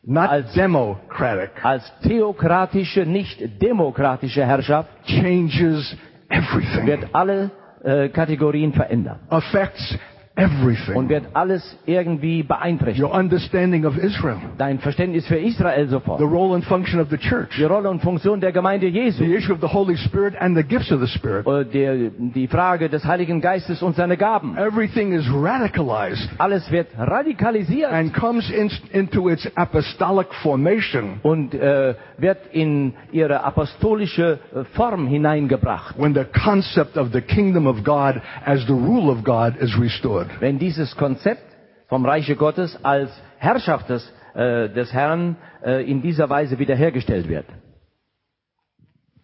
[0.04, 5.96] not Als- democratic, als theokratische, nicht demokratische Herrschaft, changes
[6.28, 6.86] everything.
[6.86, 7.50] wird alle
[7.84, 9.20] äh, Kategorien verändern.
[9.28, 9.98] Affects
[10.36, 10.94] everything.
[10.96, 13.04] und wird alles irgendwie beeinträchtigen.
[13.08, 16.20] Your understanding of Israel, Dein Verständnis für Israel the sofort.
[16.20, 19.24] role and function of the church, Die Rolle und Funktion der Gemeinde Jesu.
[19.24, 21.46] the issue of the Holy Spirit and the gifts of the Spirit.
[21.74, 24.56] Der, die Frage des Heiligen Geistes und seine Gaben.
[24.56, 31.94] Everything is radicalized Alles wird radikalisiert and comes in, into its apostolic formation und äh,
[32.22, 35.98] wird in ihre apostolische äh, Form hineingebracht.
[35.98, 40.28] when the concept of the kingdom of God as the rule of God is restored.
[40.40, 41.42] Wenn dieses Konzept
[41.88, 47.44] vom Reiche Gottes als Herrschaft des, äh, des Herrn äh, in dieser Weise wiederhergestellt wird.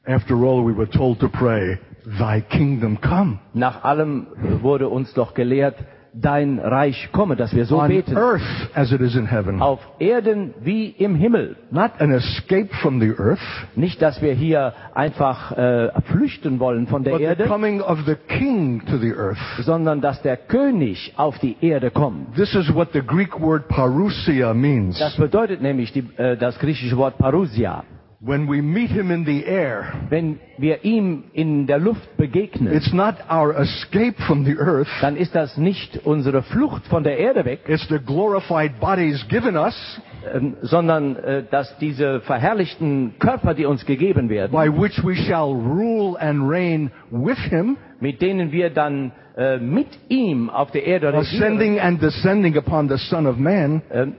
[0.05, 1.79] After all, we were told to pray,
[2.19, 4.27] Thy kingdom come Nach allem
[4.63, 5.77] wurde uns doch gelehrt,
[6.21, 8.17] dein Reich komme, dass wir so on beten.
[8.17, 8.43] earth
[8.75, 9.61] as it is in heaven.
[9.63, 11.57] Auf Erden wie im Himmel.
[11.71, 13.39] Not an escape from the earth,
[13.77, 18.01] Nicht, dass wir hier einfach äh, flüchten wollen von der but the Erde, coming of
[18.07, 19.39] the king to the earth.
[19.61, 22.35] sondern dass der König auf die Erde kommt.
[22.35, 24.99] This is what the Greek word parousia means.
[24.99, 27.85] Das bedeutet nämlich die, äh, das griechische Wort Parousia.
[28.21, 32.93] When we meet him in the air, Wenn wir ihm in der Luft begegnen, it's
[32.93, 37.45] not our escape from the earth, dann ist das nicht unsere Flucht von der Erde
[37.45, 40.01] weg, it's the glorified bodies given us
[40.35, 45.53] ähm, sondern äh, dass diese verherrlichten Körper, die uns gegeben werden, by which we shall
[45.53, 51.13] rule and reign with him, mit denen wir dann äh, mit ihm auf der Erde
[51.13, 54.15] regieren, ascending and descending upon the Son of Man, ähm,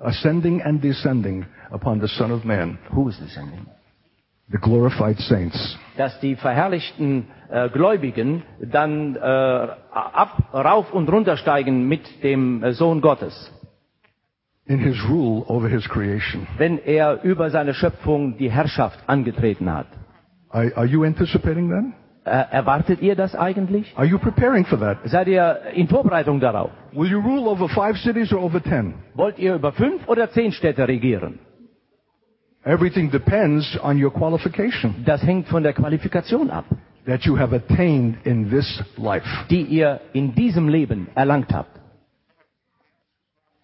[0.00, 3.66] ascending and descending upon the Son of Man, who is descending?
[4.52, 5.78] the glorified saints.
[5.96, 13.00] dass die verherrlichten äh, Gläubigen dann äh, ab, rauf und runtersteigen mit dem äh, Sohn
[13.00, 13.52] Gottes,
[14.66, 16.46] in his rule over his creation.
[16.58, 19.86] wenn er über seine Schöpfung die Herrschaft angetreten hat.
[20.48, 21.84] Are, are you anticipating that?
[22.30, 23.92] Äh, erwartet ihr das eigentlich?
[23.96, 24.98] Are you preparing for that?
[25.06, 26.70] Seid ihr in Vorbereitung darauf?
[26.92, 28.94] Will you rule over five cities or over ten?
[29.14, 31.40] Wollt ihr über fünf oder zehn Städte regieren?
[32.64, 36.66] Everything depends on your qualification Das hängt von der Qualifikation ab,
[37.06, 39.26] that you have attained in this life.
[39.48, 41.79] die ihr in diesem Leben erlangt habt.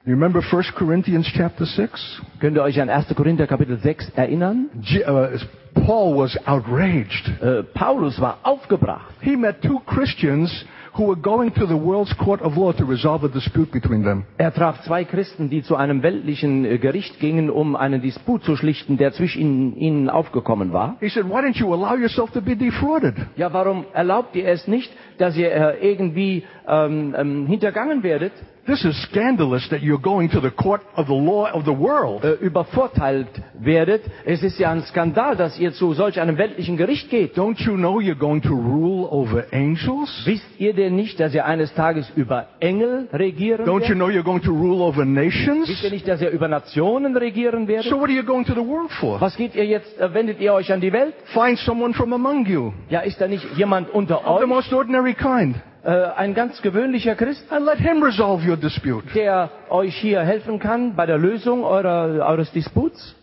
[0.07, 2.23] You remember 1 Corinthians chapter 6?
[2.39, 3.13] Könnt ihr euch an 1.
[3.17, 4.69] Korinther Kapitel 6 erinnern?
[4.81, 5.37] G- uh,
[5.85, 7.29] Paul was outraged.
[7.43, 9.13] Äh, Paulus war aufgebracht.
[9.21, 10.65] He met two Christians
[10.97, 14.25] who were going to the world's court of law to resolve a dispute between them.
[14.39, 18.55] Er traf zwei Christen, die zu einem weltlichen äh, Gericht gingen, um einen Disput zu
[18.55, 20.99] schlichten, der zwischen ihnen aufgekommen war.
[21.01, 23.15] He said, why don't you allow yourself to be defrauded?
[23.37, 24.89] Ja, warum erlaubt ihr es nicht,
[25.19, 28.33] dass ihr äh, irgendwie ähm, ähm, hintergangen werdet,
[28.67, 32.25] This is scandalous that you're going to the court of the law of the world.
[32.25, 33.29] äh, übervorteilt
[33.61, 34.03] werdet?
[34.25, 37.37] Es ist ja ein Skandal, dass ihr zu solch einem weltlichen Gericht geht.
[37.39, 40.11] Don't you know you're going to rule over angels?
[40.25, 43.97] Wisst ihr denn nicht, dass ihr eines Tages über Engel regieren Don't you werdet?
[43.99, 45.69] know you're going to rule over nations?
[45.69, 47.89] Wisst ihr nicht, dass ihr über Nationen regieren werdet?
[47.89, 49.21] So what are you going to the world for?
[49.21, 51.15] Was geht ihr jetzt, äh, wendet ihr euch an die Welt?
[51.27, 54.73] Find someone from among you Ja, ist da nicht jemand unter of the euch, most
[54.73, 55.55] ordinary kind
[55.91, 59.07] ein ganz gewöhnlicher Christ, and let him resolve your dispute.
[59.15, 63.15] der euch hier helfen kann bei der Lösung eurer, eures Disputs?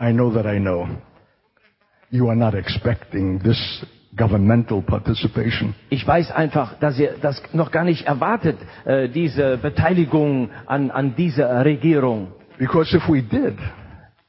[0.00, 0.88] I know that I know.
[2.10, 3.84] You are not expecting this
[4.16, 5.74] governmental participation.
[5.90, 11.14] Ich weiß einfach, dass ihr das noch gar nicht erwartet, äh, diese Beteiligung an, an
[11.16, 12.28] dieser Regierung.
[12.58, 13.58] Because if we did,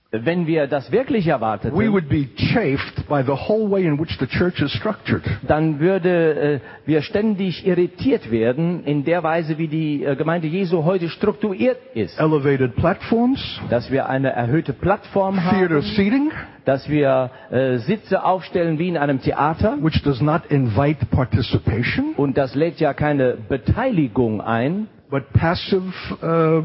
[0.10, 4.18] Wenn wir das wirklich erwarteten, we would be chafed by the whole way in which
[4.20, 5.24] the church is structured.
[5.46, 10.86] dann würde äh, wir ständig irritiert werden in der Weise, wie die äh, Gemeinde Jesu
[10.86, 12.18] heute strukturiert ist.
[12.20, 16.32] Elevated platforms, Dass wir eine erhöhte Plattform haben, seating,
[16.64, 22.38] dass wir äh, Sitze aufstellen wie in einem Theater which does not invite participation, und
[22.38, 25.92] das lädt ja keine Beteiligung ein, but passive
[26.24, 26.64] uh,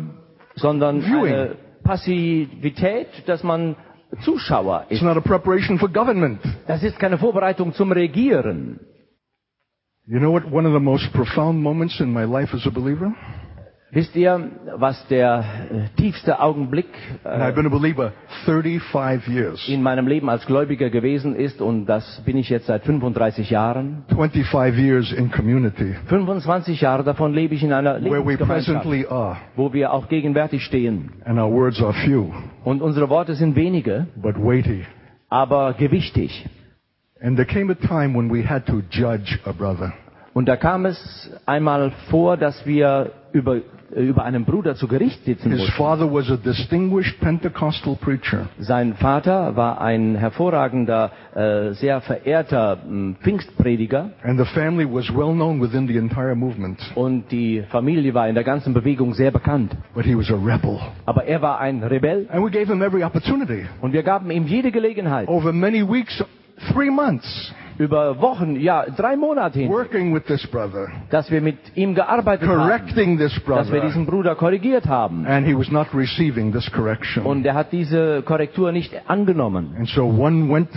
[0.54, 1.34] sondern Viewing.
[1.34, 3.76] eine Passivität, dass man
[4.24, 6.40] Zuschauer It's not a preparation for government.
[6.66, 8.80] Das ist keine Vorbereitung zum Regieren.
[10.06, 13.14] You know what one of the most profound moments in my life as a believer?
[13.94, 16.86] Wisst ihr, was der äh, tiefste Augenblick
[17.24, 18.12] äh, I've been a believer
[18.46, 19.68] 35 years.
[19.68, 24.04] in meinem Leben als Gläubiger gewesen ist und das bin ich jetzt seit 35 Jahren.
[24.08, 29.36] 25 years in community 25 Jahre davon lebe ich in einer Lebensgemeinschaft, are.
[29.56, 31.10] wo wir auch gegenwärtig stehen.
[31.26, 32.32] And our words are few,
[32.64, 34.86] Und unsere Worte sind wenige, but weighty.
[35.28, 36.48] aber gewichtig.
[37.20, 39.92] And there came a time when we had to judge a brother.
[40.32, 43.60] Und da kam es einmal vor, dass wir über
[43.94, 45.74] über einen Bruder zu Gericht sitzen His mussten.
[45.76, 48.48] father was a distinguished Pentecostal preacher.
[48.58, 55.32] Sein Vater war ein hervorragender, äh, sehr verehrter m, Pfingstprediger And the family was well
[55.32, 56.78] known within the entire movement.
[56.94, 59.72] und die Familie war in der ganzen Bewegung sehr bekannt.
[59.94, 60.78] But he was a rebel.
[61.06, 63.66] Aber er war ein Rebell And we gave him every opportunity.
[63.80, 65.28] und wir gaben ihm jede Gelegenheit.
[65.28, 66.24] Over many weeks,
[66.72, 71.56] three months, Über Wochen, ja, drei Monate hin, working with this brother, dass wir mit
[71.74, 75.26] ihm gearbeitet haben, this dass wir diesen Bruder korrigiert haben.
[75.26, 77.24] And he was not receiving this correction.
[77.24, 79.74] Und er hat diese Korrektur nicht angenommen.
[79.78, 80.68] And so one went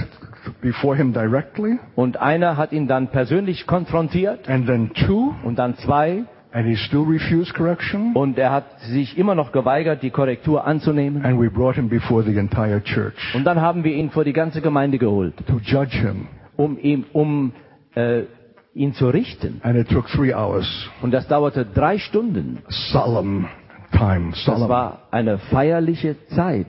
[0.61, 5.75] before him directly, Und einer hat ihn dann persönlich konfrontiert and then two, und dann
[5.77, 6.23] zwei.
[6.55, 8.13] and he still refused correction.
[8.13, 11.25] Und er hat sich immer noch geweigert, die Korrektur anzunehmen.
[11.25, 14.33] And we brought him before the entire church Und dann haben wir ihn vor die
[14.33, 16.27] ganze Gemeinde geholt, to judge him.
[16.57, 17.53] Um ihm, um
[17.95, 18.23] äh,
[18.73, 19.61] ihn zu richten.
[19.63, 20.67] And it took three hours.
[21.01, 22.59] Und das dauerte drei Stunden.
[22.67, 23.47] Solemn
[23.91, 24.31] time.
[24.31, 24.69] Das Solemn.
[24.69, 26.67] war eine feierliche Zeit.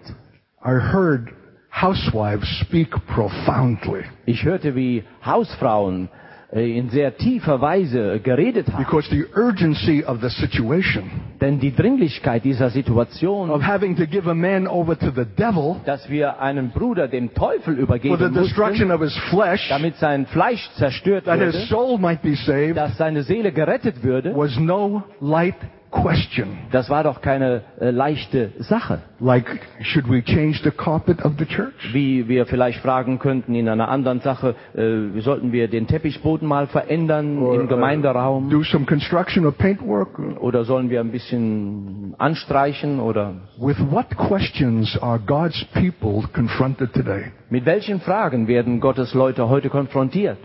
[0.64, 1.29] I heard
[1.70, 6.09] housewives speak profoundly Ich hörte, wie Hausfrauen
[6.57, 8.83] Äh, in sehr tiefer Weise äh, geredet haben.
[8.83, 14.29] because the urgency of the situation Denn die Dringlichkeit dieser Situation, of having to give
[14.29, 18.33] a man over to the devil dass wir einen Bruder dem Teufel übergeben for the
[18.33, 22.79] destruction mussten, of his flesh, damit sein Fleisch zerstört that his soul might be saved,
[22.79, 25.57] dass seine Seele gerettet würde, was no light
[25.90, 26.49] question.
[26.72, 29.01] das war doch keine äh, leichte Sache.
[29.18, 29.46] Like,
[29.81, 31.72] should we change the carpet of the church?
[31.92, 36.66] Wie wir vielleicht fragen könnten in einer anderen Sache, äh, sollten wir den Teppichboden mal
[36.66, 38.51] verändern Or, im uh, Gemeinderaum?
[38.51, 40.18] do some construction or paintwork?
[40.40, 43.01] Oder sollen wir ein bisschen anstreichen?
[43.01, 47.33] Oder With what questions are God's people confronted today?
[47.49, 50.38] mit welchen Fragen werden Gottes Leute heute konfrontiert?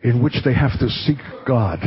[0.00, 1.80] In which they have to seek God.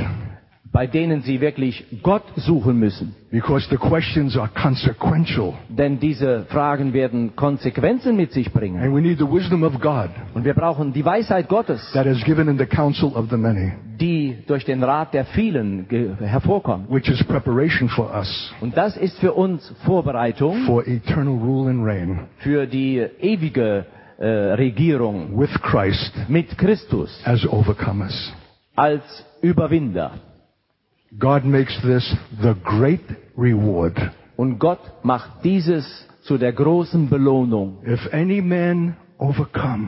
[0.73, 3.13] Bei denen sie wirklich Gott suchen müssen.
[3.29, 5.53] Because the questions are consequential.
[5.67, 8.81] Denn diese Fragen werden Konsequenzen mit sich bringen.
[8.81, 12.23] And we need the wisdom of God Und wir brauchen die Weisheit Gottes, that is
[12.23, 15.87] given in the counsel of the many, die durch den Rat der vielen
[16.19, 16.89] hervorkommt.
[16.89, 21.85] which is preparation for us Und das ist für uns Vorbereitung for eternal rule and
[21.85, 23.85] reign für die ewige
[24.19, 28.33] äh, Regierung with Christ mit Christus as overcomers.
[28.75, 29.03] als
[29.41, 30.11] Überwinder.
[31.19, 33.01] God makes this the great
[33.37, 33.97] reward.
[34.37, 35.85] Und Gott macht dieses
[36.23, 37.79] zu der großen Belohnung.
[37.85, 39.87] If any man overcome,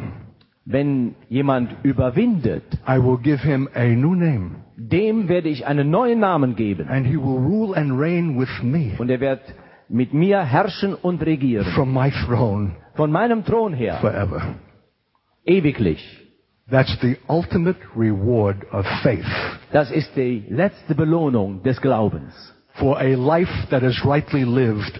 [0.66, 6.20] Wenn jemand überwindet, I will give him a new name, dem werde ich einen neuen
[6.20, 6.88] Namen geben.
[6.90, 9.42] and he will rule and reign with me Und er wird
[9.90, 11.66] mit mir herrschen und regieren.
[11.74, 13.96] from my throne Von meinem Thron her.
[14.02, 14.42] forever.
[15.46, 16.23] Ewiglich.
[16.69, 19.26] That's the ultimate reward of faith
[19.73, 22.34] Das ist die letzte Belohnung des Glaubens.
[22.76, 24.99] for a life that is rightly lived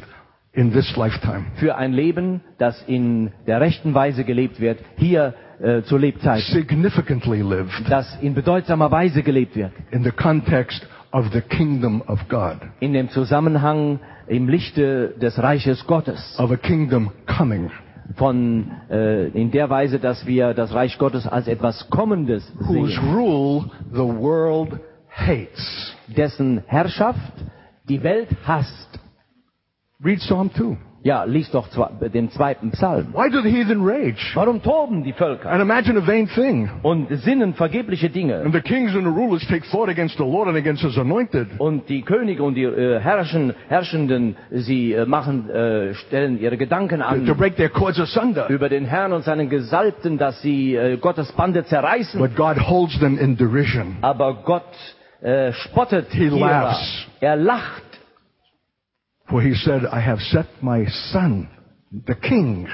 [0.54, 1.46] in this lifetime.
[1.56, 6.42] Für ein Leben, das in der rechten Weise gelebt wird, hier äh, zur Lebzeit.
[6.42, 9.72] Significantly lived Das in bedeutsamer Weise gelebt wird.
[9.92, 15.88] in the context of the kingdom of God, In dem Zusammenhang im Lichte des Reiches
[15.88, 16.36] Gottes.
[16.38, 17.72] of a kingdom coming,
[18.16, 23.14] Von, äh, in der Weise, dass wir das Reich Gottes als etwas Kommendes whose sehen.
[23.14, 25.96] rule the world hates.
[26.08, 27.34] Dessen Herrschaft
[27.88, 29.00] die Welt hasst.
[30.04, 30.78] Read Psalm 2.
[31.06, 31.68] Ja, lies doch
[32.14, 33.08] den zweiten Psalm.
[33.14, 36.70] Why do the heathen rage Warum toben die Völker and imagine a vain thing?
[36.82, 38.40] und sinnen vergebliche Dinge?
[38.40, 41.48] And the kings and the rulers take thought against the Lord and against his anointed.
[41.60, 47.00] Und die Könige und die äh, Herrschen, Herrschenden, sie äh, machen, äh, stellen ihre Gedanken
[47.02, 48.48] to an break their cords asunder.
[48.50, 52.18] über den Herrn und seinen Gesalbten, dass sie äh, Gottes Bande zerreißen.
[52.18, 53.98] But God holds them in derision.
[54.00, 54.64] Aber Gott
[55.22, 56.40] äh, spottet He ihrer.
[56.40, 57.08] laughs.
[57.20, 57.84] Er lacht.
[59.34, 61.50] For he said, I have set my son,
[62.06, 62.68] the king,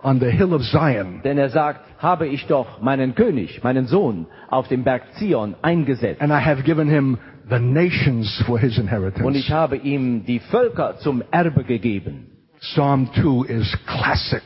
[0.00, 1.20] on the hill of Zion.
[1.22, 6.22] Denn er sagt, habe ich doch meinen König, meinen Sohn, auf dem Berg Zion eingesetzt.
[6.22, 7.18] And I have given him
[7.50, 9.26] the nations for his inheritance.
[9.26, 12.28] Und ich habe ihm die Völker zum Erbe gegeben.
[12.60, 14.42] Psalm 2 is classic.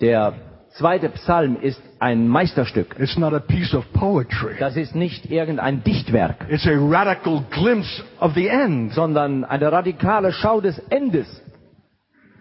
[0.00, 0.32] Der
[0.78, 2.96] zweite Psalm ist ein Meisterstück.
[2.98, 4.56] It's not a piece of poetry.
[4.58, 10.32] Das ist nicht irgendein Dichtwerk, It's a radical glimpse of the end sondern eine radikale
[10.32, 11.26] Schau des Endes,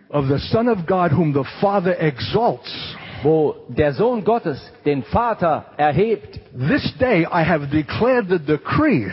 [0.10, 2.70] of the Son of God whom the Father exalts.
[3.24, 6.40] wo der Sohn Gottes den Vater erhebt.
[6.68, 9.12] This day I have declared the decree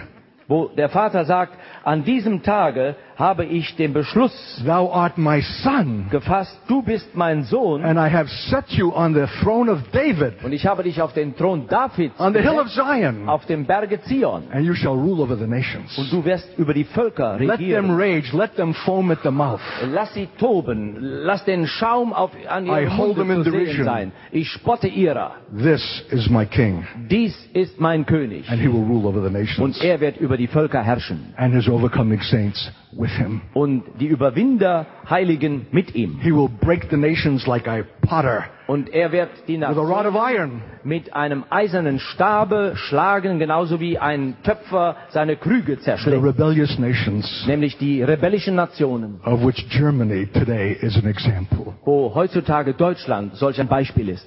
[0.51, 4.33] wo der Vater sagt, an diesem Tage habe ich den Beschluss
[4.67, 9.15] Thou art my son, gefasst, du bist mein Sohn and I have set you on
[9.15, 12.59] the throne of David, und ich habe dich auf den Thron Davids on the hill
[12.59, 15.97] of Zion, auf dem Berge Zion and you shall rule over the nations.
[15.97, 17.91] und du wirst über die Völker Let them regieren.
[17.91, 19.61] rage, let them foam at the mouth.
[19.93, 23.85] Lass sie toben, lass den Schaum auf, an I ihrem hold them in derision.
[23.85, 24.13] sein.
[24.33, 25.33] Ich spotte ihrer.
[25.57, 29.59] This is my king, Dies ist mein König and he will rule over the nations,
[29.61, 33.43] und er wird über die Völker herrschen and his overcoming saints with him.
[33.55, 36.19] und die Überwinder Heiligen mit ihm.
[36.21, 40.63] He will break the nations like a potter Und er wird die Nationen iron.
[40.85, 46.23] mit einem eisernen Stabe schlagen, genauso wie ein Töpfer seine Krüge The zerschlägt.
[46.25, 51.75] rebellious nations, Nämlich die rebellischen Nationen, of which Germany today is an example.
[51.85, 54.27] wo heutzutage Deutschland solch ein Beispiel ist.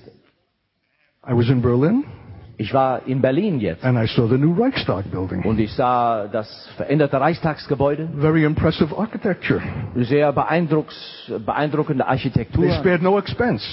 [1.26, 2.04] I was in Berlin,
[2.58, 5.44] Ich war in Berlin jetzt and I saw the new Reichstag building.
[5.44, 8.10] und ich sah das veränderte Reichstagsgebäude.
[8.20, 9.62] Very impressive architecture.
[9.96, 12.64] Sehr beeindruckende Architektur.
[12.64, 13.66] They spared no expense.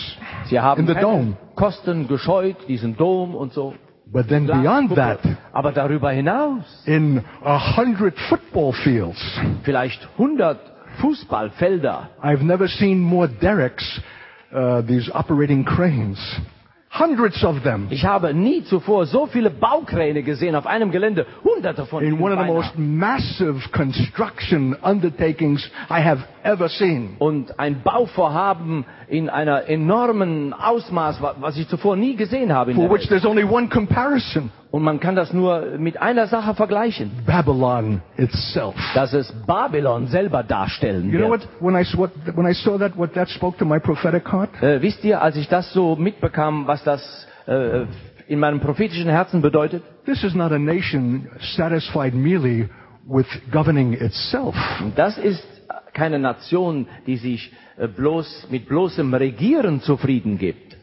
[0.47, 1.37] Sie haben in the dome.
[1.55, 3.75] Kosten gescheut, diesen Dom und so.
[4.13, 5.21] But then beyond that,
[5.53, 9.19] Aber darüber hinaus, in a hundred football fields,
[9.63, 10.59] vielleicht 100
[11.01, 12.09] Fußballfelder.
[12.21, 14.01] I've never seen more derricks,
[14.53, 16.19] uh, these operating cranes.
[16.93, 17.87] Hundreds of them.
[17.91, 21.25] Ich habe nie zuvor so viele Baukräne gesehen auf einem Gelände.
[21.45, 27.15] Hunderte von In ihnen one of the most massive construction undertakings I have ever seen.
[27.21, 32.73] Und ein Bauvorhaben in einer enormen Ausmaß, wa- was ich zuvor nie gesehen habe.
[32.73, 33.23] In For der which Welt.
[33.23, 34.51] there's only one comparison.
[34.71, 38.77] Und man kann das nur mit einer Sache vergleichen, Babylon itself.
[38.95, 41.49] dass es Babylon selber darstellen You know wird.
[41.61, 41.61] what?
[41.61, 44.51] When I, s- what, when I saw that, what that spoke to my prophetic heart?
[44.63, 47.87] Äh, wisst ihr, als ich das so mitbekam, was das äh,
[48.29, 49.83] in meinem prophetischen Herzen bedeutet?
[50.05, 52.69] This is not a nation satisfied merely
[53.09, 54.55] with governing itself.
[54.95, 55.45] Das ist
[55.95, 60.77] keine Nation, die sich äh, bloß mit bloßem Regieren zufrieden gibt,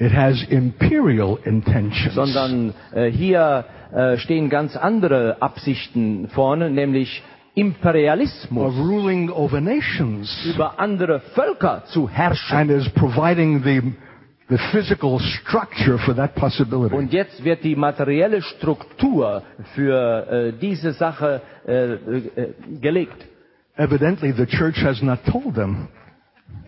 [0.00, 2.14] It has imperial intentions.
[2.14, 7.22] sondern äh, hier äh, stehen ganz andere Absichten vorne, nämlich
[7.54, 12.56] Imperialismus of ruling over nations über andere Völker zu herrschen.
[12.56, 13.82] and is providing the,
[14.48, 16.94] the physical structure for that possibility.
[16.94, 19.42] Und jetzt wird die materielle Struktur
[19.74, 23.26] für äh, diese Sache äh, äh, gelegt.
[23.76, 25.88] Evidently, the church has not told them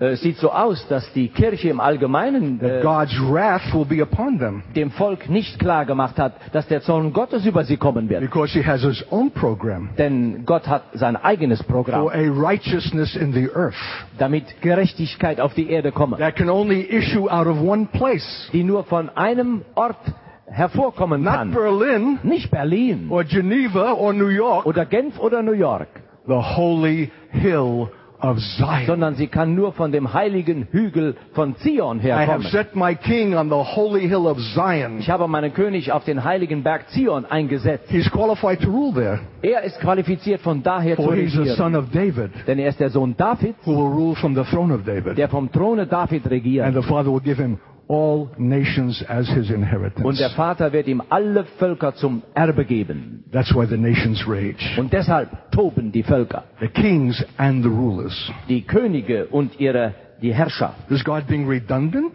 [0.00, 4.36] Äh, sieht so aus, dass die Kirche im Allgemeinen äh, God's wrath will be upon
[4.38, 4.62] them.
[4.74, 8.20] dem Volk nicht klar gemacht hat, dass der Zorn Gottes über sie kommen wird.
[8.20, 9.90] because He has His own program.
[9.98, 13.76] Denn Gott hat sein eigenes Programm, for a righteousness in the earth.
[14.18, 18.48] damit Gerechtigkeit auf die Erde komme, that can only issue out of one place.
[18.52, 19.98] die nur von einem Ort
[20.46, 21.50] hervorkommen Not kann.
[21.52, 22.18] Berlin.
[22.24, 23.06] Nicht Berlin.
[23.08, 25.88] Or Geneva or New York, oder Genf oder New York,
[26.26, 27.88] the holy hill
[28.22, 28.86] of Zion.
[28.86, 32.42] sondern sie kann nur von dem heiligen Hügel von Zion I have herkommen.
[32.50, 34.98] set my king on the holy hill of Zion.
[35.00, 37.90] Ich habe meinen König auf den heiligen Berg Zion eingesetzt.
[37.90, 41.56] He's qualified to rule there, Er ist qualifiziert von daher zu for he's the regieren.
[41.56, 44.72] son of David, Denn er ist der Sohn Davids, who will rule from the throne
[44.72, 45.18] of David.
[45.18, 46.24] der vom Throne David
[46.62, 47.58] And the Father will give him
[47.88, 50.18] all nations as his Und inheritance.
[50.18, 53.24] der Vater wird ihm alle Völker zum Erbe geben.
[53.32, 54.78] That's why the nations rage.
[54.78, 58.30] Und deshalb toben die Völker, The kings and the rulers.
[58.48, 60.74] die Könige und ihre die Herrscher.
[60.88, 62.12] Is God being redundant?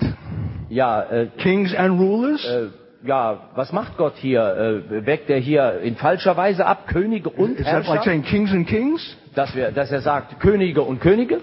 [0.70, 2.46] Ja, äh, Kings and rulers?
[2.46, 2.68] äh,
[3.06, 4.84] ja, was macht Gott hier?
[4.90, 8.52] Äh, weckt er hier in falscher Weise ab Könige und Is that like saying kings
[8.52, 9.16] and kings?
[9.36, 11.40] Dass, wir, dass er sagt Könige und Könige?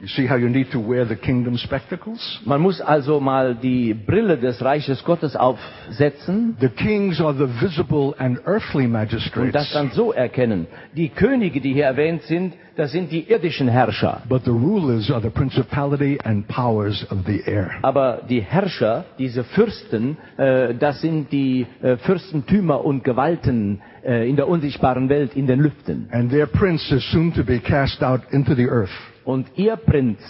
[0.00, 2.20] You see how you need to wear the kingdom spectacles?
[2.44, 8.14] Man muss also mal die Brille des Reiches Gottes aufsetzen The kings are the visible
[8.16, 9.46] and earthly magistrates.
[9.48, 10.68] und das dann so erkennen.
[10.94, 14.22] Die Könige, die hier erwähnt sind, das sind die irdischen Herrscher.
[14.28, 17.72] but the rulers are the principality and powers of the air.
[17.82, 24.36] Aber die Herrscher, diese Fürsten, äh, das sind die äh, Fürstentümer und Gewalten äh, in
[24.36, 26.08] der unsichtbaren Welt, in den Lüften.
[26.12, 28.90] And their prince is soon to be cast out into the earth.
[29.28, 30.20] Und ihr Prinz,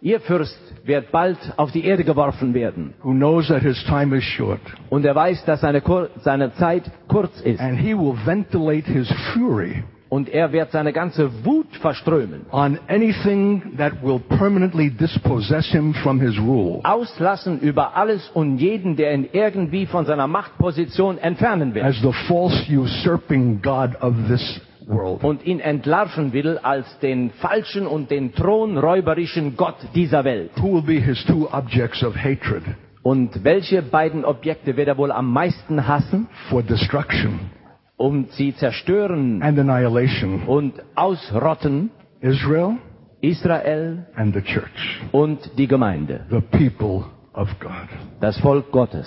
[0.00, 2.94] ihr Fürst wird bald auf die Erde geworfen werden.
[3.02, 6.84] who knows that his time is short, Und er weiß, dass seine, Kur seine Zeit
[7.08, 7.58] kurz ist.
[7.60, 12.42] and he will ventilate his fury Und er wird seine ganze Wut verströmen.
[12.52, 16.78] on anything that will permanently dispossess him from his rule.
[16.84, 21.82] Auslassen über alles und jeden, der ihn irgendwie von seiner Machtposition entfernen will.
[21.82, 24.60] As the false usurping God of this.
[24.86, 30.50] Und ihn entlarven will als den falschen und den thronräuberischen Gott dieser Welt.
[30.60, 32.62] Who will be his two objects of hatred
[33.02, 36.28] Und welche beiden Objekte wird er wohl am meisten hassen?
[36.48, 37.50] for destruction?
[37.96, 42.76] und sie zerstören and annihilation und ausrotten Israel
[43.20, 47.88] Israel and the church, und die Gemeinde, the people of God.
[48.20, 49.06] das Volk Gottes.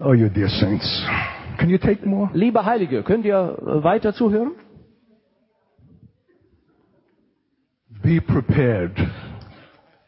[0.00, 1.04] Oh, you dear saints.
[1.58, 2.30] Can you take more?
[2.34, 4.52] Liebe Heilige, könnt ihr äh, weiter zuhören?
[8.02, 8.92] Be prepared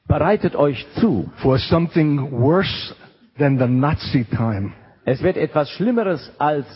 [0.06, 1.30] Bereitet euch zu.
[1.36, 2.94] for something worse
[3.38, 4.72] than the Nazi time
[5.04, 6.66] Es wird etwas Schlimmeres als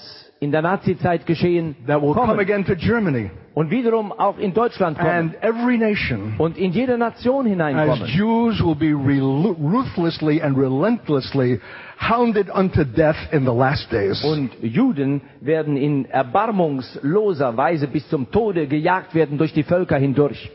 [0.41, 4.97] in der Nazizeit geschehen that will come again to Germany und wiederum auch in Deutschland
[4.99, 6.35] kommen and every nation.
[6.39, 8.03] und in jede Nation hineinkommen.
[8.03, 8.15] As.
[8.15, 11.61] Jews will be ruthlessly and relentlessly
[12.01, 14.23] hounded unto death in the last days.
[14.25, 20.51] Und Juden werden in erbarmungsloser Weise bis zum Tode gejagt werden durch die Völker hindurch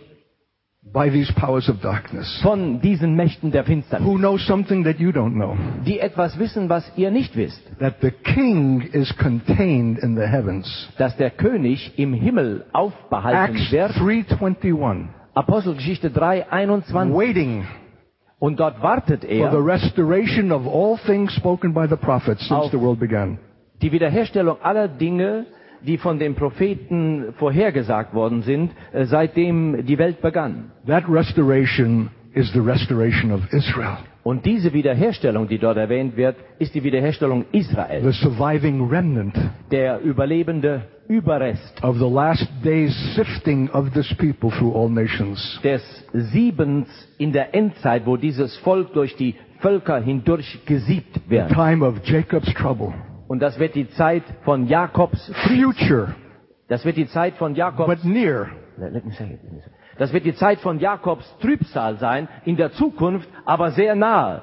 [0.91, 5.11] by these powers of darkness von diesen Mächten der Finsternis, who know something that you
[5.11, 5.55] don't know.
[5.85, 10.89] die etwas wissen, was ihr nicht wisst, That the king is contained in the heavens.
[10.97, 13.91] dass der König im Himmel aufbehalten Acts wird.
[13.93, 15.07] 3:21.
[15.33, 17.15] Apostelgeschichte 3, 21.
[17.15, 17.65] Waiting
[18.43, 22.69] Und dort wartet for the er restoration of all things spoken by the prophets since
[22.71, 23.37] the world began.
[23.81, 25.45] die Wiederherstellung aller Dinge,
[25.79, 30.71] die von den Propheten vorhergesagt worden sind, äh, seitdem die Welt begann.
[30.85, 36.73] That restoration is the restoration of Israel, Und diese Wiederherstellung, die dort erwähnt wird, ist
[36.73, 39.37] die Wiederherstellung Israels, the surviving remnant
[39.69, 45.59] der überlebende Überrest of the last days sifting of this people through all nations.
[45.61, 45.81] des
[46.13, 51.49] Siebens in der Endzeit, wo dieses Volk durch die Völker hindurch gesiebt wird.
[51.49, 52.93] Time of Jacob's trouble.
[53.27, 56.15] Und das wird die Zeit von Jakobs, Future,
[56.69, 58.47] das wird die Zeit von Jakobs, but near.
[58.77, 59.82] let me say it, let me say it.
[59.97, 64.41] Das wird die Zeit von Jakobs Trübsal sein, in der Zukunft, aber sehr nahe.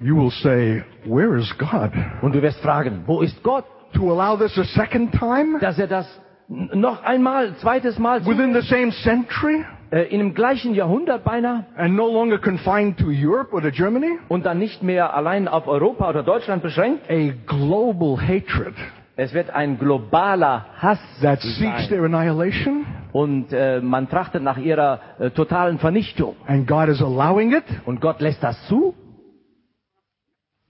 [0.00, 1.90] You will say, Where is God?
[2.22, 3.64] Und du wirst fragen, wo ist Gott,
[3.94, 5.58] To allow this a second time?
[5.60, 6.06] dass er das
[6.48, 9.64] noch einmal, zweites Mal, Within the same century?
[9.90, 14.18] äh, in dem gleichen Jahrhundert beinahe, And no longer confined to Europe or to Germany?
[14.28, 17.10] und dann nicht mehr allein auf Europa oder Deutschland beschränkt?
[17.10, 18.74] A global hatred
[19.20, 22.86] Es wird ein globaler Hass that seeks their annihilation?
[23.10, 26.36] Und äh, man trachtet nach ihrer äh, totalen Vernichtung.
[26.46, 27.64] And God is allowing it?
[27.84, 28.94] Und Gott lässt das zu?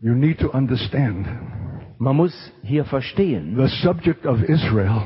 [0.01, 1.27] You need to understand
[1.99, 2.33] Man muss
[2.63, 5.03] hier verstehen, the subject of Israel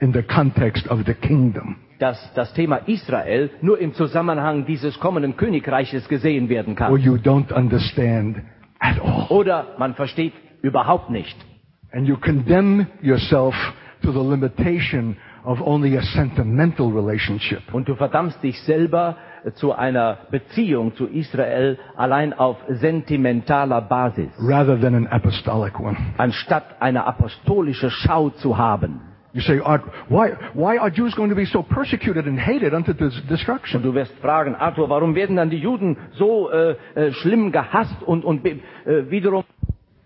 [0.00, 1.76] in the context of the kingdom.
[2.00, 6.96] dass das Thema Israel nur im Zusammenhang dieses kommenden Königreiches gesehen werden Or kann.
[6.96, 8.38] you don't understand
[8.80, 9.26] at all.
[9.28, 10.32] Oder man versteht
[10.62, 11.36] überhaupt nicht.
[11.92, 13.54] And you condemn yourself
[14.02, 17.62] to the limitation of only a sentimental relationship.
[17.72, 19.16] Und du verdammst dich selber
[19.54, 25.96] zu einer Beziehung zu Israel allein auf sentimentaler Basis, rather than an apostolic one.
[26.18, 29.00] anstatt eine apostolische Schau zu haben.
[29.32, 29.60] You say,
[30.08, 33.82] why, why are Jews going to be so persecuted and hated unto des- Und destruction?
[33.82, 38.24] du wirst fragen, Arthur, warum werden dann die Juden so äh, äh, schlimm gehasst und,
[38.24, 38.58] und äh,
[39.08, 39.44] wiederum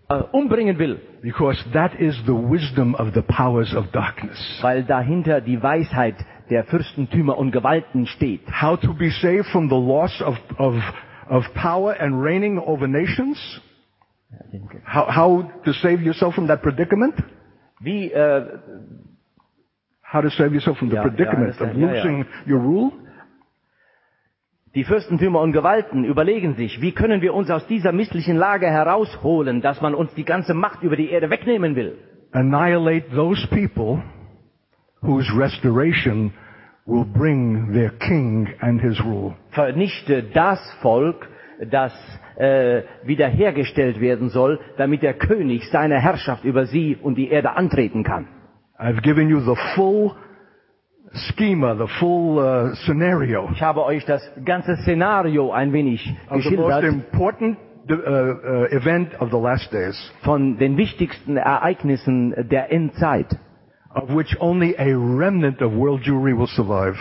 [0.07, 0.97] Uh, umbringen will?
[1.21, 4.37] Because that is the wisdom of the powers of darkness.
[4.61, 6.15] Weil dahinter die Weisheit
[6.49, 8.41] der Fürstentümer und Gewalten steht.
[8.47, 10.75] How to be saved from the loss of, of,
[11.27, 13.37] of power and reigning over nations?
[14.85, 17.15] How, how to save yourself from that predicament?
[17.79, 18.59] Wie, äh,
[20.15, 21.75] How to save yourself from the I predicament of.
[21.75, 21.91] Yeah, yeah.
[21.93, 22.91] losing your rule?
[24.75, 29.61] Die Fürstentümer und Gewalten überlegen sich, wie können wir uns aus dieser misslichen Lage herausholen,
[29.61, 31.97] dass man uns die ganze Macht über die Erde wegnehmen will.
[32.33, 34.03] Annihilate those people
[35.01, 36.33] whose restoration
[36.85, 39.33] will bring their king and his rule.
[39.51, 41.25] Vernichte das Volk,
[41.71, 41.93] das
[42.35, 48.03] äh, wiederhergestellt werden soll, damit der König seine Herrschaft über sie und die Erde antreten
[48.03, 48.27] kann.
[48.77, 50.11] I've given you the full
[51.15, 53.49] schema, the full uh, scenario.
[53.53, 56.83] Ich habe euch das ganze Szenario ein wenig of the most geschildert.
[56.83, 57.57] important
[57.89, 63.37] uh, uh, event of the last days, von den wichtigsten Ereignissen der Endzeit,
[63.93, 66.97] of which only a remnant of world Jewry will survive.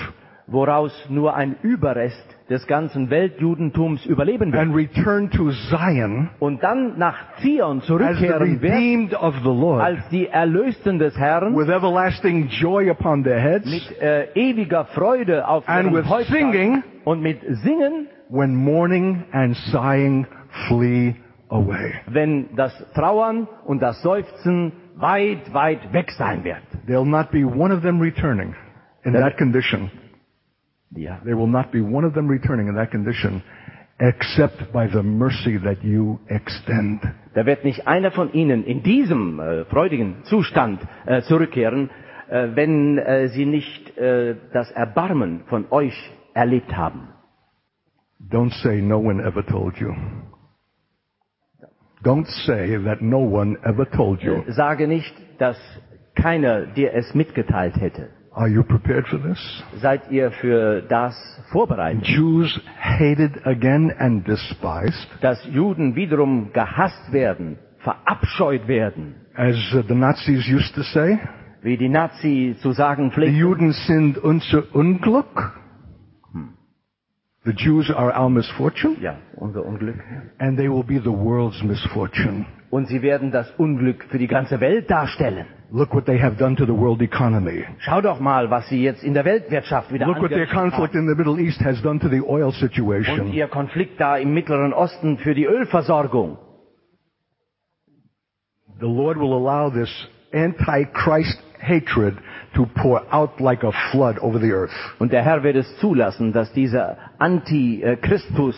[0.47, 4.63] Woraus nur ein Überrest des ganzen Weltjudentums überleben wird.
[4.63, 9.13] and return to Zion Und dann nach Zion zurückkehren wird,
[9.45, 14.85] Lord als die Erlösten des Herrn, with everlasting joy upon their heads mit äh, ewiger
[14.87, 20.27] Freude auf and ihren Häuptern singing und mit Singen, when mourning and sighing
[20.69, 21.15] flee
[21.49, 21.95] away.
[22.07, 26.63] wenn das Trauern und das Seufzen weit, weit weg sein wird.
[26.87, 28.55] There'll not be one of them returning
[29.03, 29.91] in that condition.
[30.97, 31.19] Ja.
[31.25, 33.43] There will not be one of them returning in that condition
[33.99, 37.03] except by the mercy that you extend.
[37.35, 41.91] Da wird nicht einer von ihnen in diesem äh, freudigen Zustand äh, zurückkehren,
[42.29, 45.95] äh, wenn äh, sie nicht äh, das Erbarmen von euch
[46.33, 47.09] erlebt haben.
[48.31, 49.95] Don't say no one ever told you.
[52.03, 54.43] Don't say that no one ever told you.
[54.49, 55.57] Sage nicht, dass
[56.15, 58.11] keiner dir es mitgeteilt hätte.
[58.37, 59.39] Are you prepared for this?
[59.81, 61.15] Seid ihr für das
[61.53, 62.05] vorbereitet?
[62.07, 69.55] Jews hated again and despised, Dass Juden wiederum gehasst werden, verabscheut werden, as
[69.89, 71.19] the Nazis used to say.
[71.63, 73.37] wie die Nazi zu sagen Die pflegten.
[73.39, 75.53] Juden sind unser Unglück.
[76.33, 76.55] Hm.
[77.45, 79.97] The Jews are our misfortune, Ja, unser Unglück.
[80.39, 82.47] and they will be the world's misfortune.
[82.75, 85.47] Und sie werden das Unglück für die ganze Welt darstellen.
[85.71, 87.65] Look what they have done to the world economy.
[87.79, 91.07] Schau doch mal, was sie jetzt in der Weltwirtschaft wieder Look what their conflict in
[91.07, 93.33] the Middle East has done to the oil Und situation.
[93.33, 96.37] ihr Konflikt da im Mittleren Osten für die Ölversorgung.
[98.81, 102.19] The Lord will allow this anti-Christ hatred
[102.57, 104.73] to pour out like a flood over the earth.
[104.99, 108.57] Und der Herr wird es zulassen, dass dieser Anti-Christus,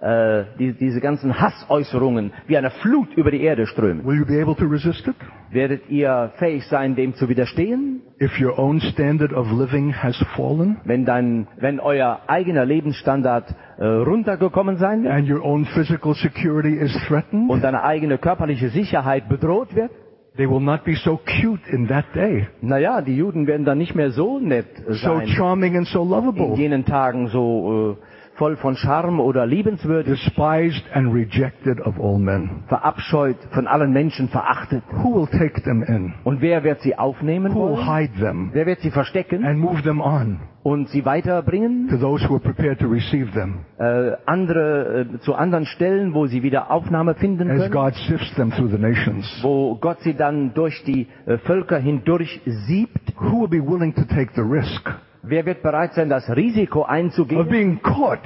[0.00, 4.04] äh, die, diese ganzen Hassäußerungen wie eine Flut über die Erde strömen.
[4.06, 5.16] Will you be able to resist it?
[5.50, 8.02] Werdet ihr fähig sein, dem zu widerstehen?
[8.20, 13.84] If your own standard of living has fallen Wenn, dein, wenn euer eigener Lebensstandard äh,
[13.84, 19.28] runtergekommen sein wird and your own physical security is threatened, und deine eigene körperliche Sicherheit
[19.28, 19.90] bedroht wird?
[20.36, 23.96] they will not be so cute in that day, Naja, die Juden werden dann nicht
[23.96, 25.26] mehr so nett so sein.
[25.28, 30.84] charming and so in lovable, jenen Tagen so äh, voll von Charme oder liebenswürdig, despised
[30.94, 32.62] and rejected of all men.
[32.68, 34.82] verabscheut, von allen Menschen verachtet.
[35.02, 36.14] Who will take them in?
[36.24, 37.86] Und wer wird sie aufnehmen Who will wollen?
[37.86, 41.88] hide them Wer wird sie verstecken and move them on und sie weiterbringen?
[41.88, 46.26] to those who are prepared to receive them Äh, andere, äh, zu anderen Stellen, wo
[46.26, 47.72] sie wieder Aufnahme finden as können?
[47.72, 49.24] God sifts them through the nations?
[49.42, 53.14] Wo Gott sie dann durch die äh, Völker hindurch siebt?
[53.20, 54.88] Who will be willing to take the risk
[55.28, 58.20] Wer wird bereit sein, das Risiko of einzugehen, being caught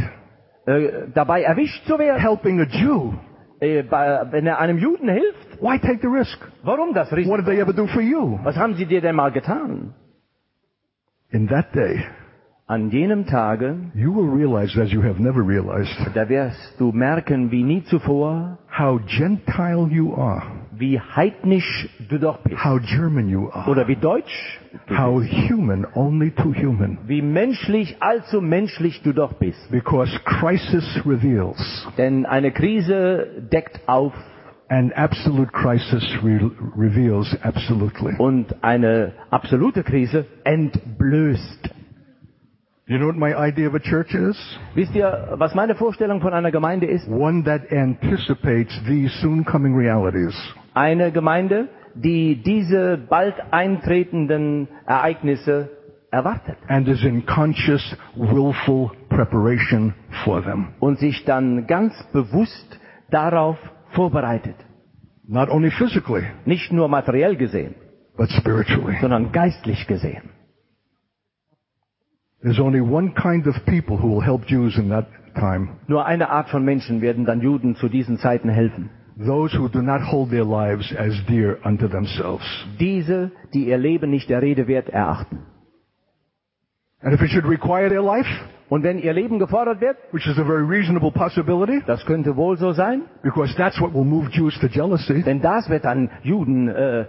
[0.67, 3.13] äh, dabei erwischt zu werden, helping a Jew?
[3.61, 5.61] äh, bei, wenn er einem Juden hilft?
[5.61, 6.39] Why take the risk?
[6.63, 7.33] Warum das Risiko?
[7.33, 8.39] What did they ever do for you?
[8.43, 9.95] Was haben sie dir denn mal getan?
[11.31, 12.05] In that day,
[12.69, 17.51] An jenem Tage, you will realize, as you have never realized, da wirst du merken,
[17.51, 20.43] wie nie zuvor, how Gentile you are,
[20.75, 22.65] wie heidnisch du doch bist.
[22.65, 25.33] how German you are, Oder wie deutsch, du how bist.
[25.51, 26.99] human only to human.
[27.07, 29.71] wie menschlich, allzu menschlich du doch bist.
[29.71, 34.13] Because crisis reveals, Denn eine Krise deckt auf
[34.69, 38.15] and absolute crisis re- reveals absolutely.
[38.19, 41.71] und eine absolute Krise entblößt.
[42.87, 44.37] You know what my idea of a church is?
[44.75, 47.07] Wisst ihr, was meine Vorstellung von einer Gemeinde ist?
[47.09, 50.35] One that anticipates these soon coming realities.
[50.75, 55.71] Eine Gemeinde, die diese bald eintretenden Ereignisse
[56.11, 59.95] erwartet and is in conscious, willful preparation
[60.25, 60.69] for them.
[60.81, 62.79] und sich dann ganz bewusst
[63.11, 63.57] darauf
[63.91, 64.57] vorbereitet.
[65.27, 67.75] Not only physically, Nicht nur materiell gesehen,
[68.17, 68.97] but spiritually.
[69.01, 70.31] sondern geistlich gesehen.
[72.43, 75.69] There's only one kind of people who will help Jews in that time.
[75.87, 78.91] Nur eine Art von Menschen werden dann Juden zu diesen Zeiten helfen.
[79.17, 82.45] Those who do not hold their lives as dear unto themselves.
[82.79, 85.47] Diese, die ihr Leben nicht der Rede wert erachten.
[87.03, 88.27] And if it should require their life,
[88.73, 92.57] Und wenn ihr Leben gefordert wird, which is a very reasonable possibility, das könnte wohl
[92.57, 96.69] so sein, because that's what will move Jews to jealousy, denn das wird dann Juden
[96.69, 97.05] äh,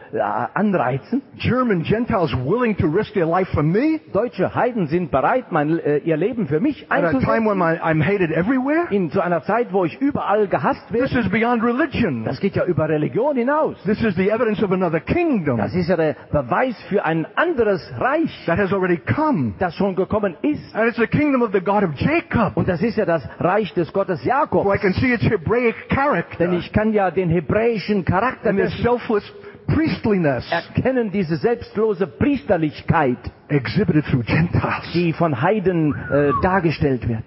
[0.54, 1.22] anreizen.
[1.38, 6.00] German Gentiles willing to risk their life for me Deutsche Heiden sind bereit, mein, äh,
[6.00, 7.82] ihr Leben für mich at a time when einzusetzen.
[7.82, 8.88] I, I'm hated everywhere?
[8.90, 11.20] In, zu einer Zeit, wo ich überall gehasst This werde.
[11.22, 12.26] is beyond religion.
[12.26, 13.78] Das geht ja über Religion hinaus.
[13.86, 17.82] This is the evidence of another kingdom Das ist ja der Beweis für ein anderes
[17.98, 19.54] Reich, that has already come.
[19.60, 20.76] das schon gekommen ist.
[20.76, 22.58] And it's the kingdom of the God of Jacob.
[22.58, 24.64] Und das ist ja das Reich des Gottes Jakob.
[24.64, 28.70] So I can see its Hebraic character Denn ich kann ja den hebräischen Charakter and
[28.82, 29.24] selfless
[29.68, 34.92] priestliness erkennen, diese selbstlose Priesterlichkeit, exhibited through Gentiles.
[34.94, 37.24] die von Heiden äh, dargestellt wird.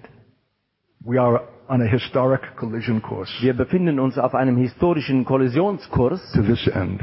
[0.99, 6.41] We are on a historic collision course Wir befinden uns auf einem historischen Kollisionskurs to
[6.41, 7.01] this end.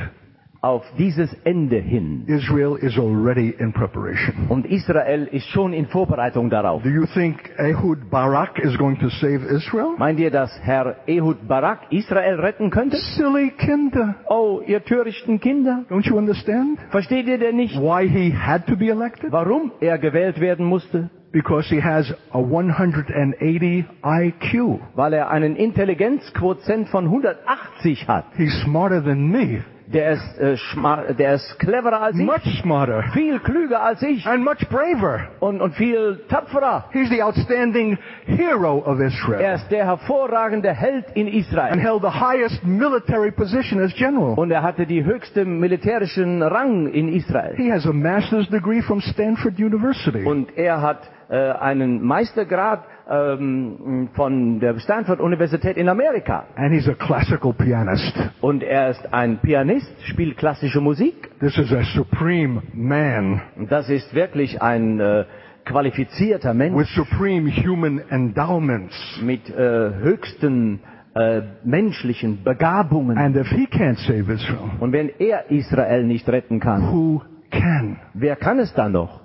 [0.65, 2.25] Auf dieses Ende hin.
[2.27, 4.47] Israel is already in preparation.
[4.49, 6.83] Und Israel ist schon in Vorbereitung darauf.
[6.83, 9.91] Do you think Ehud Barak is going to save Israel?
[9.99, 12.97] Meint ihr, dass Herr Ehud Barak Israel retten könnte?
[12.97, 14.17] Silly kinder.
[14.29, 15.85] Oh, ihr törichten Kinder.
[15.91, 19.31] Don't you understand Versteht ihr denn nicht, why he had to be elected?
[19.31, 21.11] warum er gewählt werden musste?
[21.33, 24.81] because he has a 180 IQ.
[24.95, 28.25] weil er einen Intelligenzquotient von 180 hat.
[28.37, 33.03] He's smarter than me, Der ist, äh, schma- der ist cleverer als ich, much smarter,
[33.13, 35.29] viel klüger als ich and much braver.
[35.41, 36.85] und, und viel tapferer.
[36.93, 41.79] He's the outstanding hero of Er Israel ist der hervorragende Held in and Israel.
[41.79, 44.35] held the highest military position as general.
[44.39, 47.55] Und er hatte die höchste militärischen Rang in Israel.
[47.57, 50.25] He has a master's degree from Stanford University.
[50.25, 56.45] Und er hat äh, einen Meistergrad ähm, von der Stanford Universität in Amerika.
[56.57, 58.15] And he's a classical pianist.
[58.41, 61.31] Und er ist ein Pianist, spielt klassische Musik.
[61.41, 65.25] This is a supreme man Und das ist wirklich ein äh,
[65.65, 68.95] qualifizierter Mensch with supreme human endowments.
[69.23, 69.57] mit äh,
[70.01, 70.81] höchsten
[71.15, 73.19] äh, menschlichen Begabungen.
[73.19, 77.99] And if he can't save Israel, Und wenn er Israel nicht retten kann, who can?
[78.15, 79.21] wer kann es dann noch?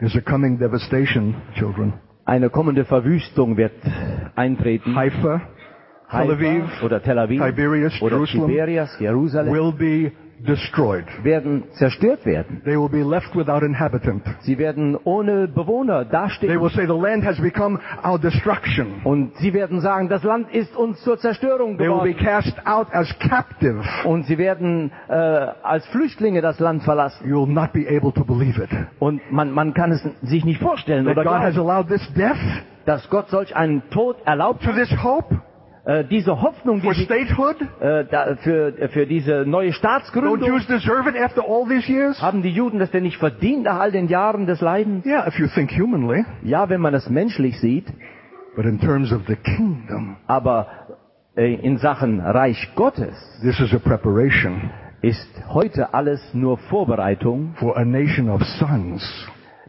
[0.00, 1.92] There's a coming devastation, children.
[2.24, 3.72] Eine kommende Verwüstung wird
[4.34, 4.96] eintreten.
[4.96, 5.42] Haifa,
[6.10, 10.12] Tel Aviv, Haifa oder Tel Aviv Tiberias, oder Jerusalem Tiberias, Jerusalem will be
[10.46, 11.04] destroyed.
[11.22, 12.62] werden zerstört werden.
[12.64, 14.22] They will be left without inhabitant.
[14.40, 16.60] Sie werden ohne Bewohner They dastehen.
[16.60, 19.00] will say the land has become our destruction.
[19.04, 22.24] Und sie werden sagen, das Land ist uns zur Zerstörung They will be geworden.
[22.26, 23.82] cast out as captive.
[24.04, 27.28] Und sie werden äh, als Flüchtlinge das Land verlassen.
[27.28, 28.70] You will not be able to believe it.
[28.98, 32.12] Und man, man kann es sich nicht vorstellen That oder God has glauben, allowed this
[32.14, 32.36] death
[32.86, 35.38] dass Gott solch einen Tod erlaubt to this hope
[35.84, 37.56] Äh, diese Hoffnung, die for statehood.
[37.80, 42.20] äh, da, für, für diese neue Don't Staatsgründung, Jews deserve it after all these years?
[42.20, 45.06] haben die Juden das denn nicht verdient nach all den Jahren des Leidens?
[45.06, 46.24] Yeah, if you think humanly.
[46.42, 47.86] Ja, wenn man es menschlich sieht,
[48.56, 50.66] But in terms of the kingdom, aber
[51.36, 54.70] äh, in Sachen Reich Gottes this is a preparation
[55.02, 59.02] ist heute alles nur Vorbereitung, for a nation of sons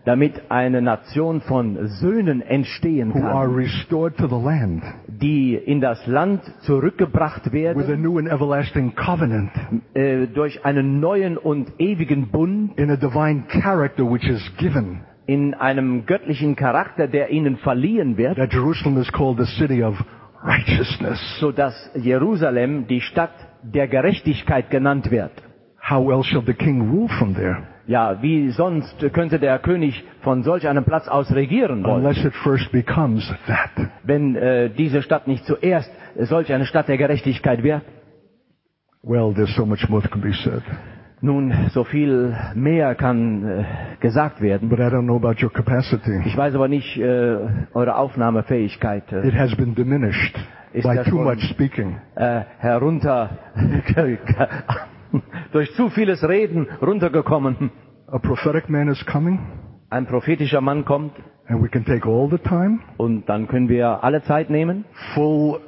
[0.06, 5.82] damit eine Nation von Söhnen entstehen who are kann, restored to the land die in
[5.82, 9.52] das Land zurückgebracht with a werden new and everlasting covenant
[9.94, 15.02] äh, durch einen neuen und ewigen Bund in a divine character which is given.
[15.28, 19.96] in einem göttlichen Charakter, der ihnen verliehen wird, That Jerusalem is called the city of
[20.44, 21.20] righteousness.
[21.40, 23.32] so dass Jerusalem die Stadt
[23.64, 25.32] der Gerechtigkeit genannt wird.
[25.90, 30.44] How else shall the king rule from there Ja, wie sonst könnte der König von
[30.44, 33.90] solch einem Platz aus regieren wollen, unless it first becomes that?
[34.04, 37.82] wenn äh, diese Stadt nicht zuerst solch eine Stadt der Gerechtigkeit wird?
[39.04, 40.62] Well, there's so much more that can be said.
[41.24, 43.64] Nun, so viel mehr kann äh,
[44.00, 44.70] gesagt werden.
[44.70, 46.22] But I don't know about your capacity.
[46.26, 47.38] Ich weiß aber nicht äh,
[47.74, 50.36] eure Aufnahmefähigkeit äh, It has been diminished
[50.74, 51.98] Ist by too schon- much speaking.
[52.16, 53.32] äh, herunter
[55.52, 57.72] durch zu vieles Reden runtergekommen.
[58.08, 59.40] A prophetic man is coming,
[59.90, 61.14] Ein prophetischer Mann kommt.
[61.48, 65.60] And we can take all the time, und dann können wir alle Zeit nehmen, full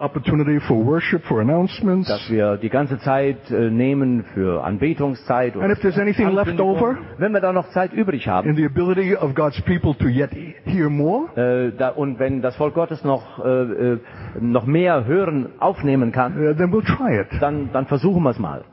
[0.00, 2.08] opportunity for worship, for announcements.
[2.08, 5.56] dass wir die ganze Zeit äh, nehmen für Anbetungszeit.
[5.56, 8.64] And if there's anything left over, Wenn wir da noch Zeit übrig haben in the
[8.64, 10.30] ability of God's people to yet
[10.64, 13.98] hear more, äh, da, und wenn das Volk Gottes noch, äh, äh,
[14.40, 17.28] noch mehr hören, aufnehmen kann, uh, then we'll try it.
[17.40, 18.64] dann, dann versuchen wir es mal.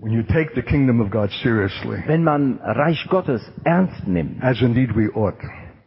[0.00, 4.60] When you take the kingdom of God seriously, Wenn man Reich Gottes ernst nimmt, as
[4.60, 5.36] indeed we ought,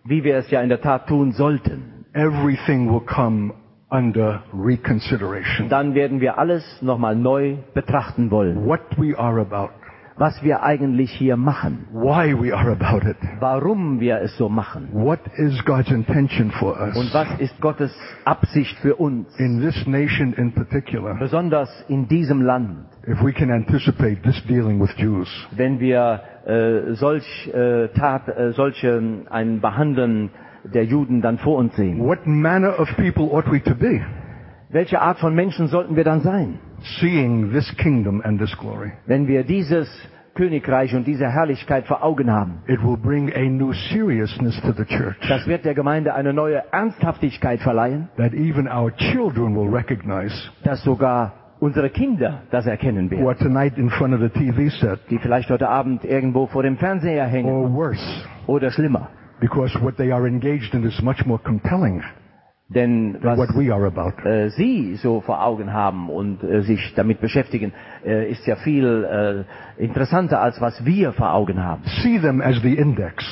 [0.05, 3.51] wie wir es ja in der Tat tun sollten, everything will come
[3.95, 5.69] under reconsideration.
[5.69, 9.69] dann werden wir alles nochmal neu betrachten wollen, What we are about,
[10.17, 14.89] was wir eigentlich hier machen, why we are about it, warum wir es so machen.
[14.93, 16.95] What is God's intention for us?
[16.95, 17.93] Und was ist Gottes
[18.25, 23.51] Absicht für uns, in this nation in particular, besonders in diesem Land, if we can
[23.51, 25.27] anticipate this dealing with Jews.
[25.55, 30.29] wenn wir äh, solch äh, Tat, äh, solche ähm, ein Behandeln
[30.73, 31.99] der Juden dann vor uns sehen.
[31.99, 34.01] What manner of people ought we to be,
[34.69, 36.59] Welche Art von Menschen sollten wir dann sein,
[36.99, 38.91] seeing this kingdom and this glory?
[39.05, 39.87] wenn wir dieses
[40.33, 42.55] Königreich und diese Herrlichkeit vor Augen haben?
[42.67, 46.61] It will bring a new seriousness to the church Das wird der Gemeinde eine neue
[46.73, 53.25] Ernsthaftigkeit verleihen, that even our children will recognize dass sogar unsere Kinder das erkennen werden,
[53.25, 56.75] are tonight in front of the TV set die vielleicht heute Abend irgendwo vor dem
[56.77, 58.01] Fernseher hängen or worse
[58.47, 59.07] oder schlimmer.
[59.39, 62.01] Because what they are engaged in is much more compelling
[62.69, 64.13] Denn than was what we are about.
[64.27, 67.73] äh, Sie so vor Augen haben und äh, sich damit beschäftigen,
[68.03, 69.45] äh, ist ja viel
[69.79, 71.83] äh, interessanter als was wir vor Augen haben.
[72.01, 73.23] See them as the index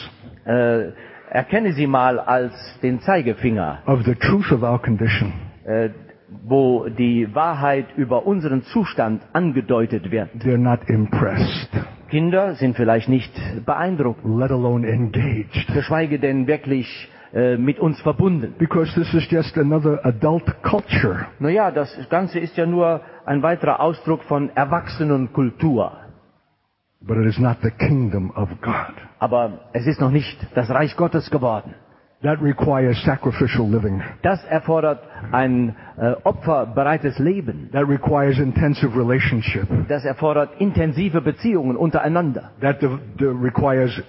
[0.45, 0.91] äh,
[1.30, 5.34] erkenne Sie mal als den Zeigefinger, of the truth of our condition.
[5.66, 5.89] Äh,
[6.45, 10.30] wo die Wahrheit über unseren Zustand angedeutet wird.
[10.39, 11.70] They're not impressed.
[12.14, 13.34] Kinder sind vielleicht nicht
[13.66, 15.66] beeindruckt, let alone engaged.
[15.74, 18.53] geschweige denn wirklich äh, mit uns verbunden.
[18.59, 21.26] Because this is just another adult culture.
[21.39, 25.91] Naja, das Ganze ist ja nur ein weiterer Ausdruck von Erwachsenenkultur.
[27.01, 28.93] But it is not the kingdom of God.
[29.18, 31.74] Aber es ist noch nicht das Reich Gottes geworden.
[32.24, 34.01] That requires sacrificial living.
[34.21, 35.01] Das erfordert
[35.34, 37.69] ein äh, opferbereites Leben.
[37.74, 39.67] That requires intensive relationship.
[39.89, 42.51] Das erfordert intensive Beziehungen untereinander.
[42.61, 44.01] That de- de- requires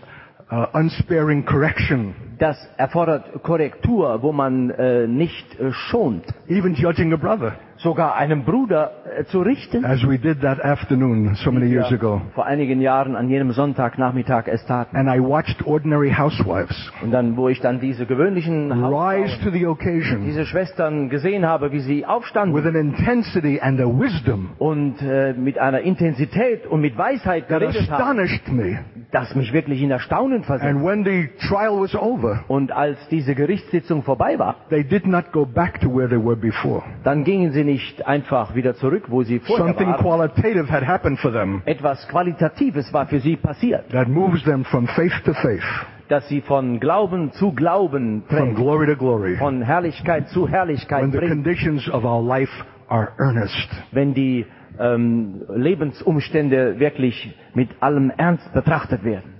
[0.53, 2.15] uh, unsparing correction.
[2.39, 6.25] Das erfordert Korrektur, wo man äh, nicht äh, schont.
[6.49, 7.55] Even judging a brother.
[7.85, 9.85] Sogar einem Bruder äh, zu richten.
[9.85, 12.22] As we did that afternoon so many years ago.
[12.35, 14.97] vor einigen Jahren an jenem Sonntagnachmittag es taten.
[14.97, 19.51] And I watched ordinary housewives Und dann, wo ich dann diese gewöhnlichen rise Hausfrauen, to
[19.51, 24.53] the occasion diese Schwestern gesehen habe, wie sie with aufstanden an intensity and a wisdom
[24.59, 28.16] und äh, mit einer Intensität und mit Weisheit geredet haben,
[28.53, 28.78] me.
[29.12, 30.74] das mich wirklich in Erstaunen versetzt.
[30.74, 35.32] And when the trial was over, Und als diese Gerichtssitzung vorbei war, they did not
[35.32, 36.82] go back to where they were before.
[37.03, 37.74] dann gingen sie nicht
[38.05, 40.01] einfach wieder zurück, wo sie vorher Something waren.
[40.03, 44.87] qualitative had happened for them Etwas Qualitatives war für sie passiert, that moves them from
[44.89, 45.62] faith to faith,
[46.09, 51.03] dass sie von Glauben zu Glauben from trägt, glory to glory, von Herrlichkeit zu Herrlichkeit
[51.03, 52.53] when the bringt, conditions of our life
[52.89, 53.68] are earnest.
[53.93, 54.47] wenn die
[54.79, 59.35] ähm, Lebensumstände wirklich mit allem Ernst betrachtet werden.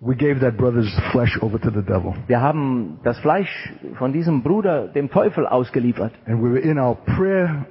[0.00, 2.14] We gave that brother's flesh over to the devil.
[2.28, 6.12] Wir haben das Fleisch von diesem Bruder dem Teufel ausgeliefert.
[6.24, 7.66] And we were in our prayer,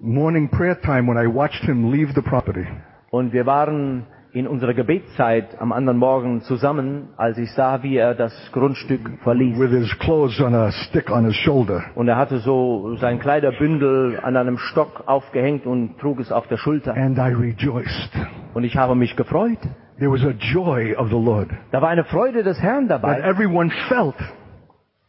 [0.00, 2.66] morning prayer time when I watched him leave the property.
[3.10, 8.14] Und wir waren in unserer Gebetszeit am anderen Morgen zusammen, als ich sah, wie er
[8.14, 9.58] das Grundstück verließ.
[9.58, 11.82] with his clothes on a stick on his shoulder.
[11.96, 16.58] Und er hatte so sein Kleiderbündel an einem Stock aufgehängt und trug es auf der
[16.58, 16.94] Schulter.
[16.94, 18.12] And I rejoiced.
[18.54, 19.58] Und ich habe mich gefreut.
[19.98, 23.20] There was a joy of the Lord Da war eine Freude des Herrn that dabei,
[23.20, 24.16] everyone felt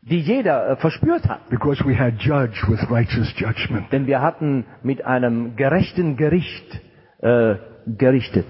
[0.01, 1.49] die jeder äh, verspürt hat.
[1.49, 3.91] because we had judged with righteous judgment.
[3.91, 6.81] Denn wir hatten mit einem gerechten Gericht
[7.21, 7.55] äh,
[7.87, 8.45] gerichtet.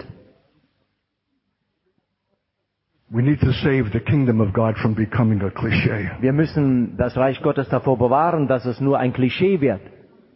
[3.10, 6.12] We need to save the kingdom of God from becoming a cliche.
[6.20, 9.82] Wir müssen das Reich Gottes davor bewahren, dass es nur ein Klischee wird.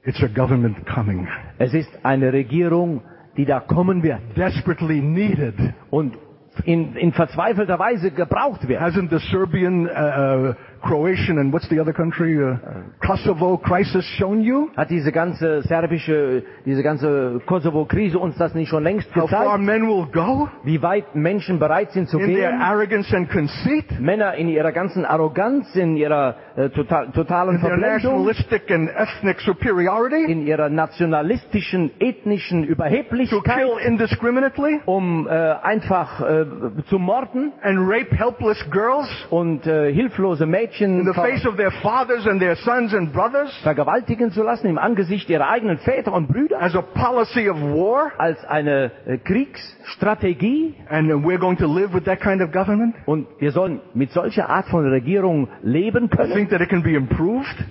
[0.03, 1.27] It's a government coming,
[1.57, 3.01] Es ist eine Regierung,
[3.37, 5.55] die da kommen wird desperately needed.
[5.89, 6.17] und
[6.65, 8.81] in, in verzweifelter Weise gebraucht wird.
[8.81, 12.57] Hasn't the Serbian, uh, Croatian, and what's the other country, uh,
[13.05, 14.69] Kosovo crisis shown you?
[14.75, 19.31] Hat diese ganze serbische, diese ganze Kosovo-Krise uns das nicht schon längst gezeigt?
[19.31, 20.49] how far men will go?
[20.63, 25.05] Wie weit Menschen bereit sind zu in their arrogance and conceit, Männer in ihrer ganzen
[25.05, 31.91] Arroganz, in ihrer äh, total, totalen in their nationalistic and ethnic superiority, in ihrer nationalistischen,
[31.99, 33.63] ethnischen Überheblichkeit.
[33.65, 34.81] to kill indiscriminately?
[34.85, 36.45] Um äh, einfach äh,
[36.89, 37.53] zu morden?
[37.61, 39.07] And rape helpless girls?
[39.29, 43.11] Und äh, hilflose in Mädchen the ver face of their fathers and their sons and
[43.13, 43.51] brothers?
[43.63, 46.61] vergewaltigen zu lassen im Angesicht ihrer eigenen Väter und Brüder?
[46.61, 50.75] As a policy of war, als eine äh, Kriegsstrategie?
[50.89, 52.95] And we're going to live with that kind of government?
[53.05, 56.47] und wir sollen mit solcher Art von Regierung leben können?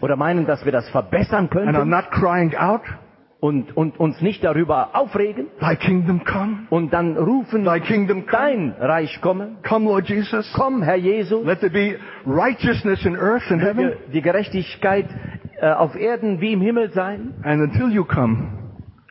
[0.01, 1.75] Oder meinen, dass wir das verbessern können
[3.47, 5.47] und, und uns nicht darüber aufregen.
[5.61, 10.53] Thy kingdom come, und dann rufen, Thy kingdom come, dein Reich komme, come Lord Jesus.
[10.53, 13.93] komm Herr Jesus, Let there be righteousness in earth and heaven.
[14.13, 15.07] die Gerechtigkeit
[15.61, 17.35] äh, auf Erden wie im Himmel sein.
[17.45, 18.49] And until you come,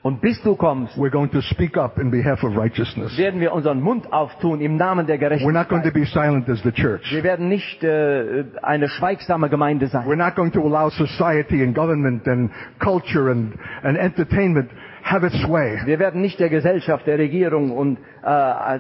[0.06, 3.18] und bis du kommst, we're going to speak up in behalf of righteousness.
[3.18, 5.94] werden wir unseren Mund auftun im Namen der We're not going to Gerechtigkeit.
[5.94, 7.12] be silent as the church.
[7.12, 10.06] Wir werden nicht äh, eine schweigsame Gemeinde sein.
[10.06, 14.70] We're not going to allow society and government and culture and, and entertainment
[15.06, 15.80] have its way.
[15.86, 18.80] Wir werden nicht der Gesellschaft, der Regierung und äh,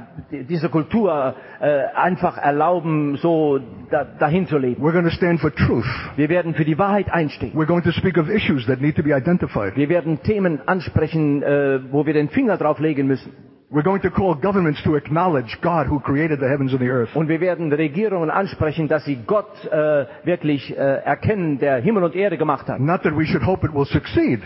[0.49, 3.59] diese Kultur äh, einfach erlauben, so
[3.91, 4.83] da, dahin zu leben.
[4.83, 5.85] We're going to stand for truth.
[6.15, 7.53] Wir werden für die Wahrheit einstehen.
[7.53, 9.75] We're going to speak of issues that need to be identified.
[9.75, 13.31] Wir werden Themen ansprechen, äh, wo wir den Finger drauf legen müssen.
[13.71, 17.15] We're going to call governments to acknowledge God who created the heavens and the earth.
[17.15, 22.15] Und wir werden Regierungen ansprechen, dass sie Gott äh, wirklich äh, erkennen, der Himmel und
[22.15, 22.79] Erde gemacht hat.
[22.79, 24.41] Not that we should hope it will succeed,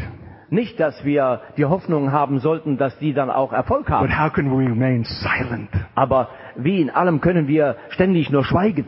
[0.52, 4.20] Nicht, dass wir die Hoffnung haben sollten, dass die dann auch Erfolg but haben.
[4.20, 5.70] how can we remain silent?
[5.96, 8.86] Aber wie in allem können wir ständig nur schweigen.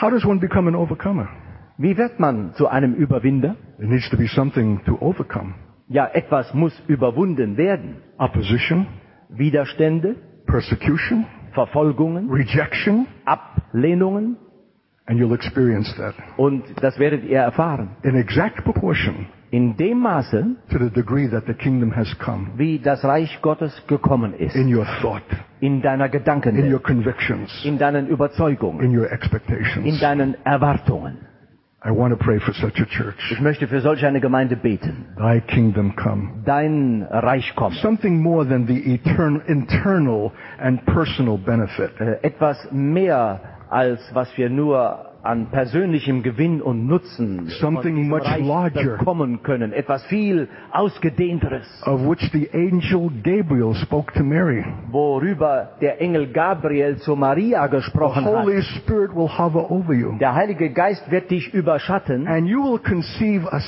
[0.00, 1.28] How does one become an overcomer?
[1.76, 3.56] Wie wird man zu einem Überwinder?
[3.78, 5.54] There needs to be something to overcome.
[5.88, 7.96] Ja, etwas muss überwunden werden.
[8.18, 8.86] Opposition,
[9.28, 10.14] Widerstände,
[10.46, 14.36] persecution, Verfolgungen, rejection, Ablehnungen
[15.06, 17.90] and you'll experience that und das werdet ihr erfahren.
[18.04, 22.78] in exact proportion In dem Maße, to the degree that the kingdom has come wie
[22.78, 25.22] das Reich Gottes gekommen ist, in your thought,
[25.60, 30.00] in deiner in your convictions, in deinen Überzeugungen, in your in expectations.
[30.00, 31.18] deinen Erwartungen.
[31.82, 33.16] I want to pray for such a church.
[33.32, 35.06] Ich möchte für solch eine Gemeinde beten.
[35.16, 36.42] Thy kingdom come.
[36.44, 37.74] Dein Reich kommt.
[37.76, 40.30] Something more than the etern- internal
[40.60, 41.98] and personal benefit.
[41.98, 43.40] Äh, Etwas mehr
[43.70, 48.96] als was wir nur an persönlichem Gewinn und Nutzen Something much larger.
[48.98, 49.72] bekommen können.
[49.72, 54.64] Etwas viel ausgedehnteres, of which the angel Gabriel spoke to Mary.
[54.90, 58.44] worüber der Engel Gabriel zu Maria The gesprochen hat.
[58.44, 62.78] Holy Spirit will hover over you, Der Heilige Geist wird dich überschatten and you will
[62.78, 63.62] conceive a und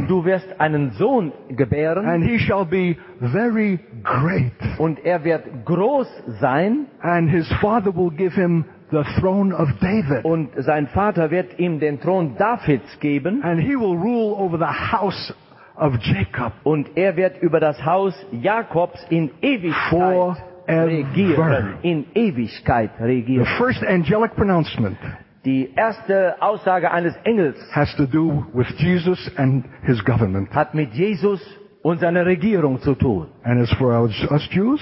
[0.00, 5.42] son, du wirst einen Sohn gebären and he shall be very great, und er wird
[5.64, 6.08] groß
[6.40, 11.58] sein and his father will give him the throne of David, und sein Vater wird
[11.58, 15.34] ihm den Thron Davids geben and he will rule over the house
[15.76, 20.36] of Jacob und er wird über das Haus Jakobs in Ewigkeit Forever.
[20.68, 21.74] regieren.
[21.82, 23.46] In Ewigkeit The regieren.
[23.58, 24.96] first angelic pronouncement
[25.44, 30.50] Die erste Aussage eines Engels has to do with Jesus and his government.
[30.54, 31.40] hat mit Jesus
[31.82, 33.28] und seiner Regierung zu tun.
[33.44, 34.80] And as for us, us Jews,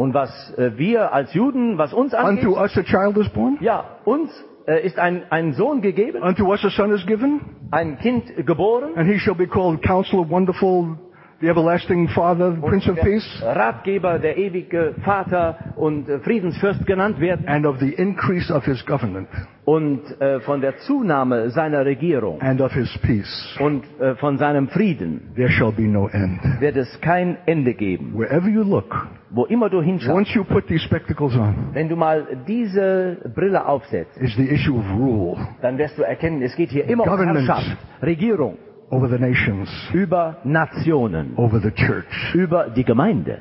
[0.00, 3.58] Und was äh, wir als Juden, was uns angeht, unto us a child is born,
[3.60, 4.30] ja, uns
[4.66, 7.40] äh, ist ein, ein Sohn gegeben, unto us a son is given,
[7.70, 10.96] ein Kind geboren, And he shall be called Counselor, Wonderful,
[11.40, 13.26] the Everlasting Father, the Prince of Peace.
[13.42, 17.48] Ratgeber, der ewige Vater und äh, Friedensfürst genannt werden.
[17.48, 19.28] And of the increase of his government
[19.64, 24.68] Und äh, von der Zunahme seiner Regierung and of his peace, und äh, von seinem
[24.68, 26.40] Frieden there shall be no end.
[26.60, 28.12] wird es kein Ende geben.
[28.14, 31.96] Wherever you look, Wo immer du hinschaust, once you put these spectacles on, wenn du
[31.96, 36.70] mal diese Brille aufsetzt, is the issue of rule dann wirst du erkennen, es geht
[36.70, 37.48] hier immer um Government.
[37.48, 38.58] Herrschaft, Regierung
[38.90, 42.34] over the nations, über Nationen, over the church.
[42.34, 43.38] über die Gemeinde.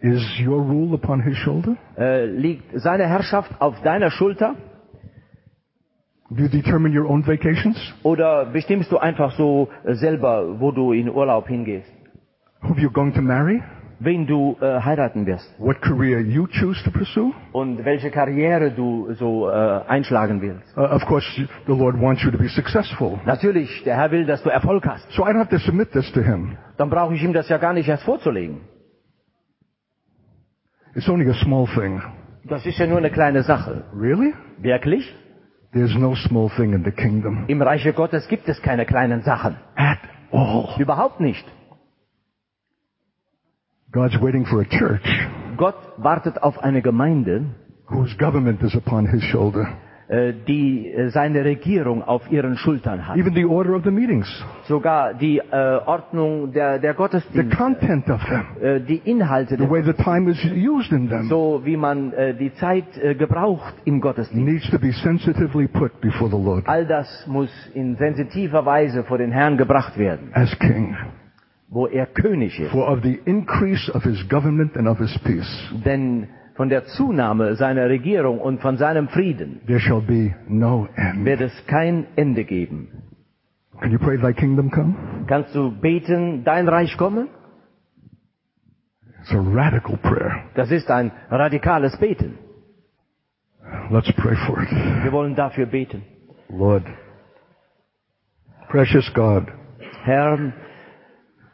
[0.00, 1.76] Is your rule upon his shoulder?
[1.96, 4.54] Äh, liegt seine Herrschaft auf deiner Schulter
[6.30, 7.76] Do you determine your own vacations?
[8.02, 11.90] oder bestimmst du einfach so selber, wo du in Urlaub hingehst,
[12.62, 13.62] Who are you're going to marry?
[14.00, 17.32] Wen du äh, heiraten wirst What career you choose to pursue?
[17.52, 19.52] und welche Karriere du so äh,
[19.88, 20.76] einschlagen willst?
[20.76, 23.18] Uh, of course, the Lord wants you to be successful.
[23.26, 25.10] Natürlich, der Herr will, dass du Erfolg hast.
[25.12, 26.56] So I don't have to submit this to him.
[26.76, 28.60] Dann brauche ich ihm das ja gar nicht erst vorzulegen.
[30.94, 32.00] It's only a small thing.
[32.44, 33.84] Das ist ja nur eine kleine Sache.
[33.94, 34.32] Really?
[34.58, 35.12] Wirklich?
[35.72, 39.56] There's no small thing in the kingdom Im Reiche Gottes gibt es keine kleinen Sachen.
[39.76, 39.98] at
[40.32, 40.68] all.
[40.78, 41.44] Überhaupt nicht.
[43.92, 45.02] God's waiting for a church
[45.56, 47.46] Gott wartet auf eine Gemeinde,
[47.88, 49.66] whose government is upon his shoulder.
[50.08, 53.16] äh, die äh, seine Regierung auf ihren Schultern hat.
[53.16, 54.26] Even the order of the meetings,
[54.66, 59.68] Sogar die äh, Ordnung der, der the Gottesdienste, content of them, äh, die Inhalte, the
[59.68, 62.86] way the time is used in them so wie man äh, die Zeit
[63.18, 64.46] gebraucht im Gottesdienst.
[64.46, 69.18] needs to be sensitively put before the Lord All das muss in sensitiver Weise vor
[69.18, 70.94] den Herrn gebracht werden, as king.
[71.70, 72.70] Wo er König ist.
[72.72, 77.54] For of the increase of his government and of his peace, Denn von der Zunahme
[77.56, 81.24] seiner Regierung und von seinem Frieden there shall be no end.
[81.24, 82.88] wird es kein Ende geben.
[83.80, 84.94] Can you pray thy kingdom come?
[85.28, 87.28] Kannst du beten, dein Reich komme?
[89.20, 90.44] It's a radical prayer.
[90.54, 92.38] Das ist ein radikales Beten.
[93.90, 94.70] Let's pray for it.
[95.04, 96.02] Wir wollen dafür beten.
[96.48, 96.84] Lord,
[98.70, 99.44] precious God,
[100.04, 100.52] Herr,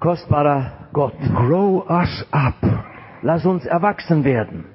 [0.05, 2.61] kostbarer Gott, grow us up.
[3.23, 4.67] lass uns erwachsen werden.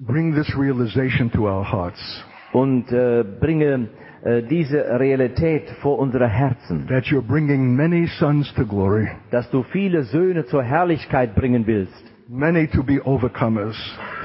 [0.00, 2.24] Bring this realization to our hearts.
[2.52, 3.88] Und äh, bringe
[4.24, 9.62] äh, diese Realität vor unsere Herzen, that you're bringing many sons to glory, dass du
[9.62, 13.76] viele Söhne zur Herrlichkeit bringen willst, many to be overcomers,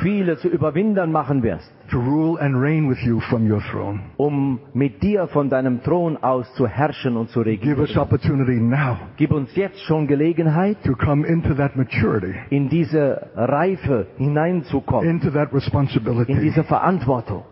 [0.01, 3.99] viele zu Überwindern machen wirst, to rule and reign with you from your throne.
[4.17, 7.79] um mit dir von deinem Thron aus zu herrschen und zu Give regieren.
[7.81, 13.29] us opportunity now Gib uns jetzt schon Gelegenheit, to come into that maturity, in diese
[13.35, 17.43] Reife hineinzukommen, into that in responsibility, diese Verantwortung,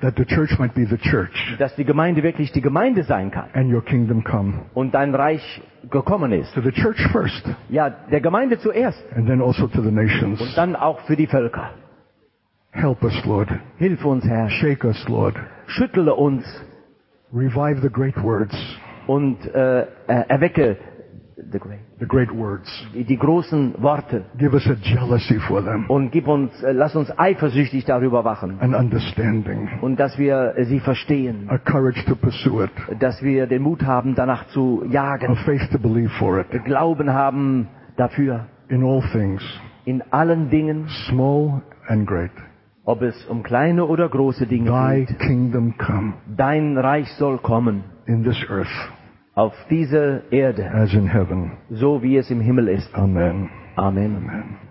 [0.00, 3.48] that the church might be the church dass die Gemeinde wirklich die Gemeinde sein kann
[3.54, 4.54] and your kingdom come.
[4.74, 6.52] und dein Reich gekommen ist.
[6.54, 10.54] To the church first, Ja, der Gemeinde zuerst and then also to the und nations.
[10.56, 11.70] dann auch für die Völker.
[12.76, 13.48] Help us, Lord.
[13.78, 14.48] Hilf uns, Herr.
[14.50, 15.34] Shake us, Lord.
[15.66, 16.44] Schüttle uns
[17.32, 18.54] Revive the great words
[19.08, 19.86] und äh, äh,
[20.28, 20.76] erwecke
[21.50, 22.68] the great, the great words.
[22.94, 24.24] die, die großen Worte.
[24.38, 28.58] Give us a jealousy for them, Und gib uns, äh, lass uns eifersüchtig darüber wachen.
[28.60, 31.48] an understanding, Und dass wir äh, sie verstehen.
[31.50, 32.70] a courage to pursue it,
[33.00, 35.34] Dass wir den Mut haben, danach zu a jagen.
[35.44, 36.64] faith to believe for it.
[36.64, 38.46] Glauben haben dafür.
[38.68, 39.42] In all things,
[39.84, 42.30] In allen Dingen, small and great,
[42.86, 45.18] ob es um kleine oder große Dinge thy geht.
[45.18, 48.68] kingdom come Dein Reich soll kommen in this earth
[49.34, 51.52] auf diese Erde, as in heaven.
[51.68, 52.94] so wie es im Himmel ist.
[52.94, 53.50] Amen.
[53.76, 54.16] Amen.
[54.16, 54.65] Amen.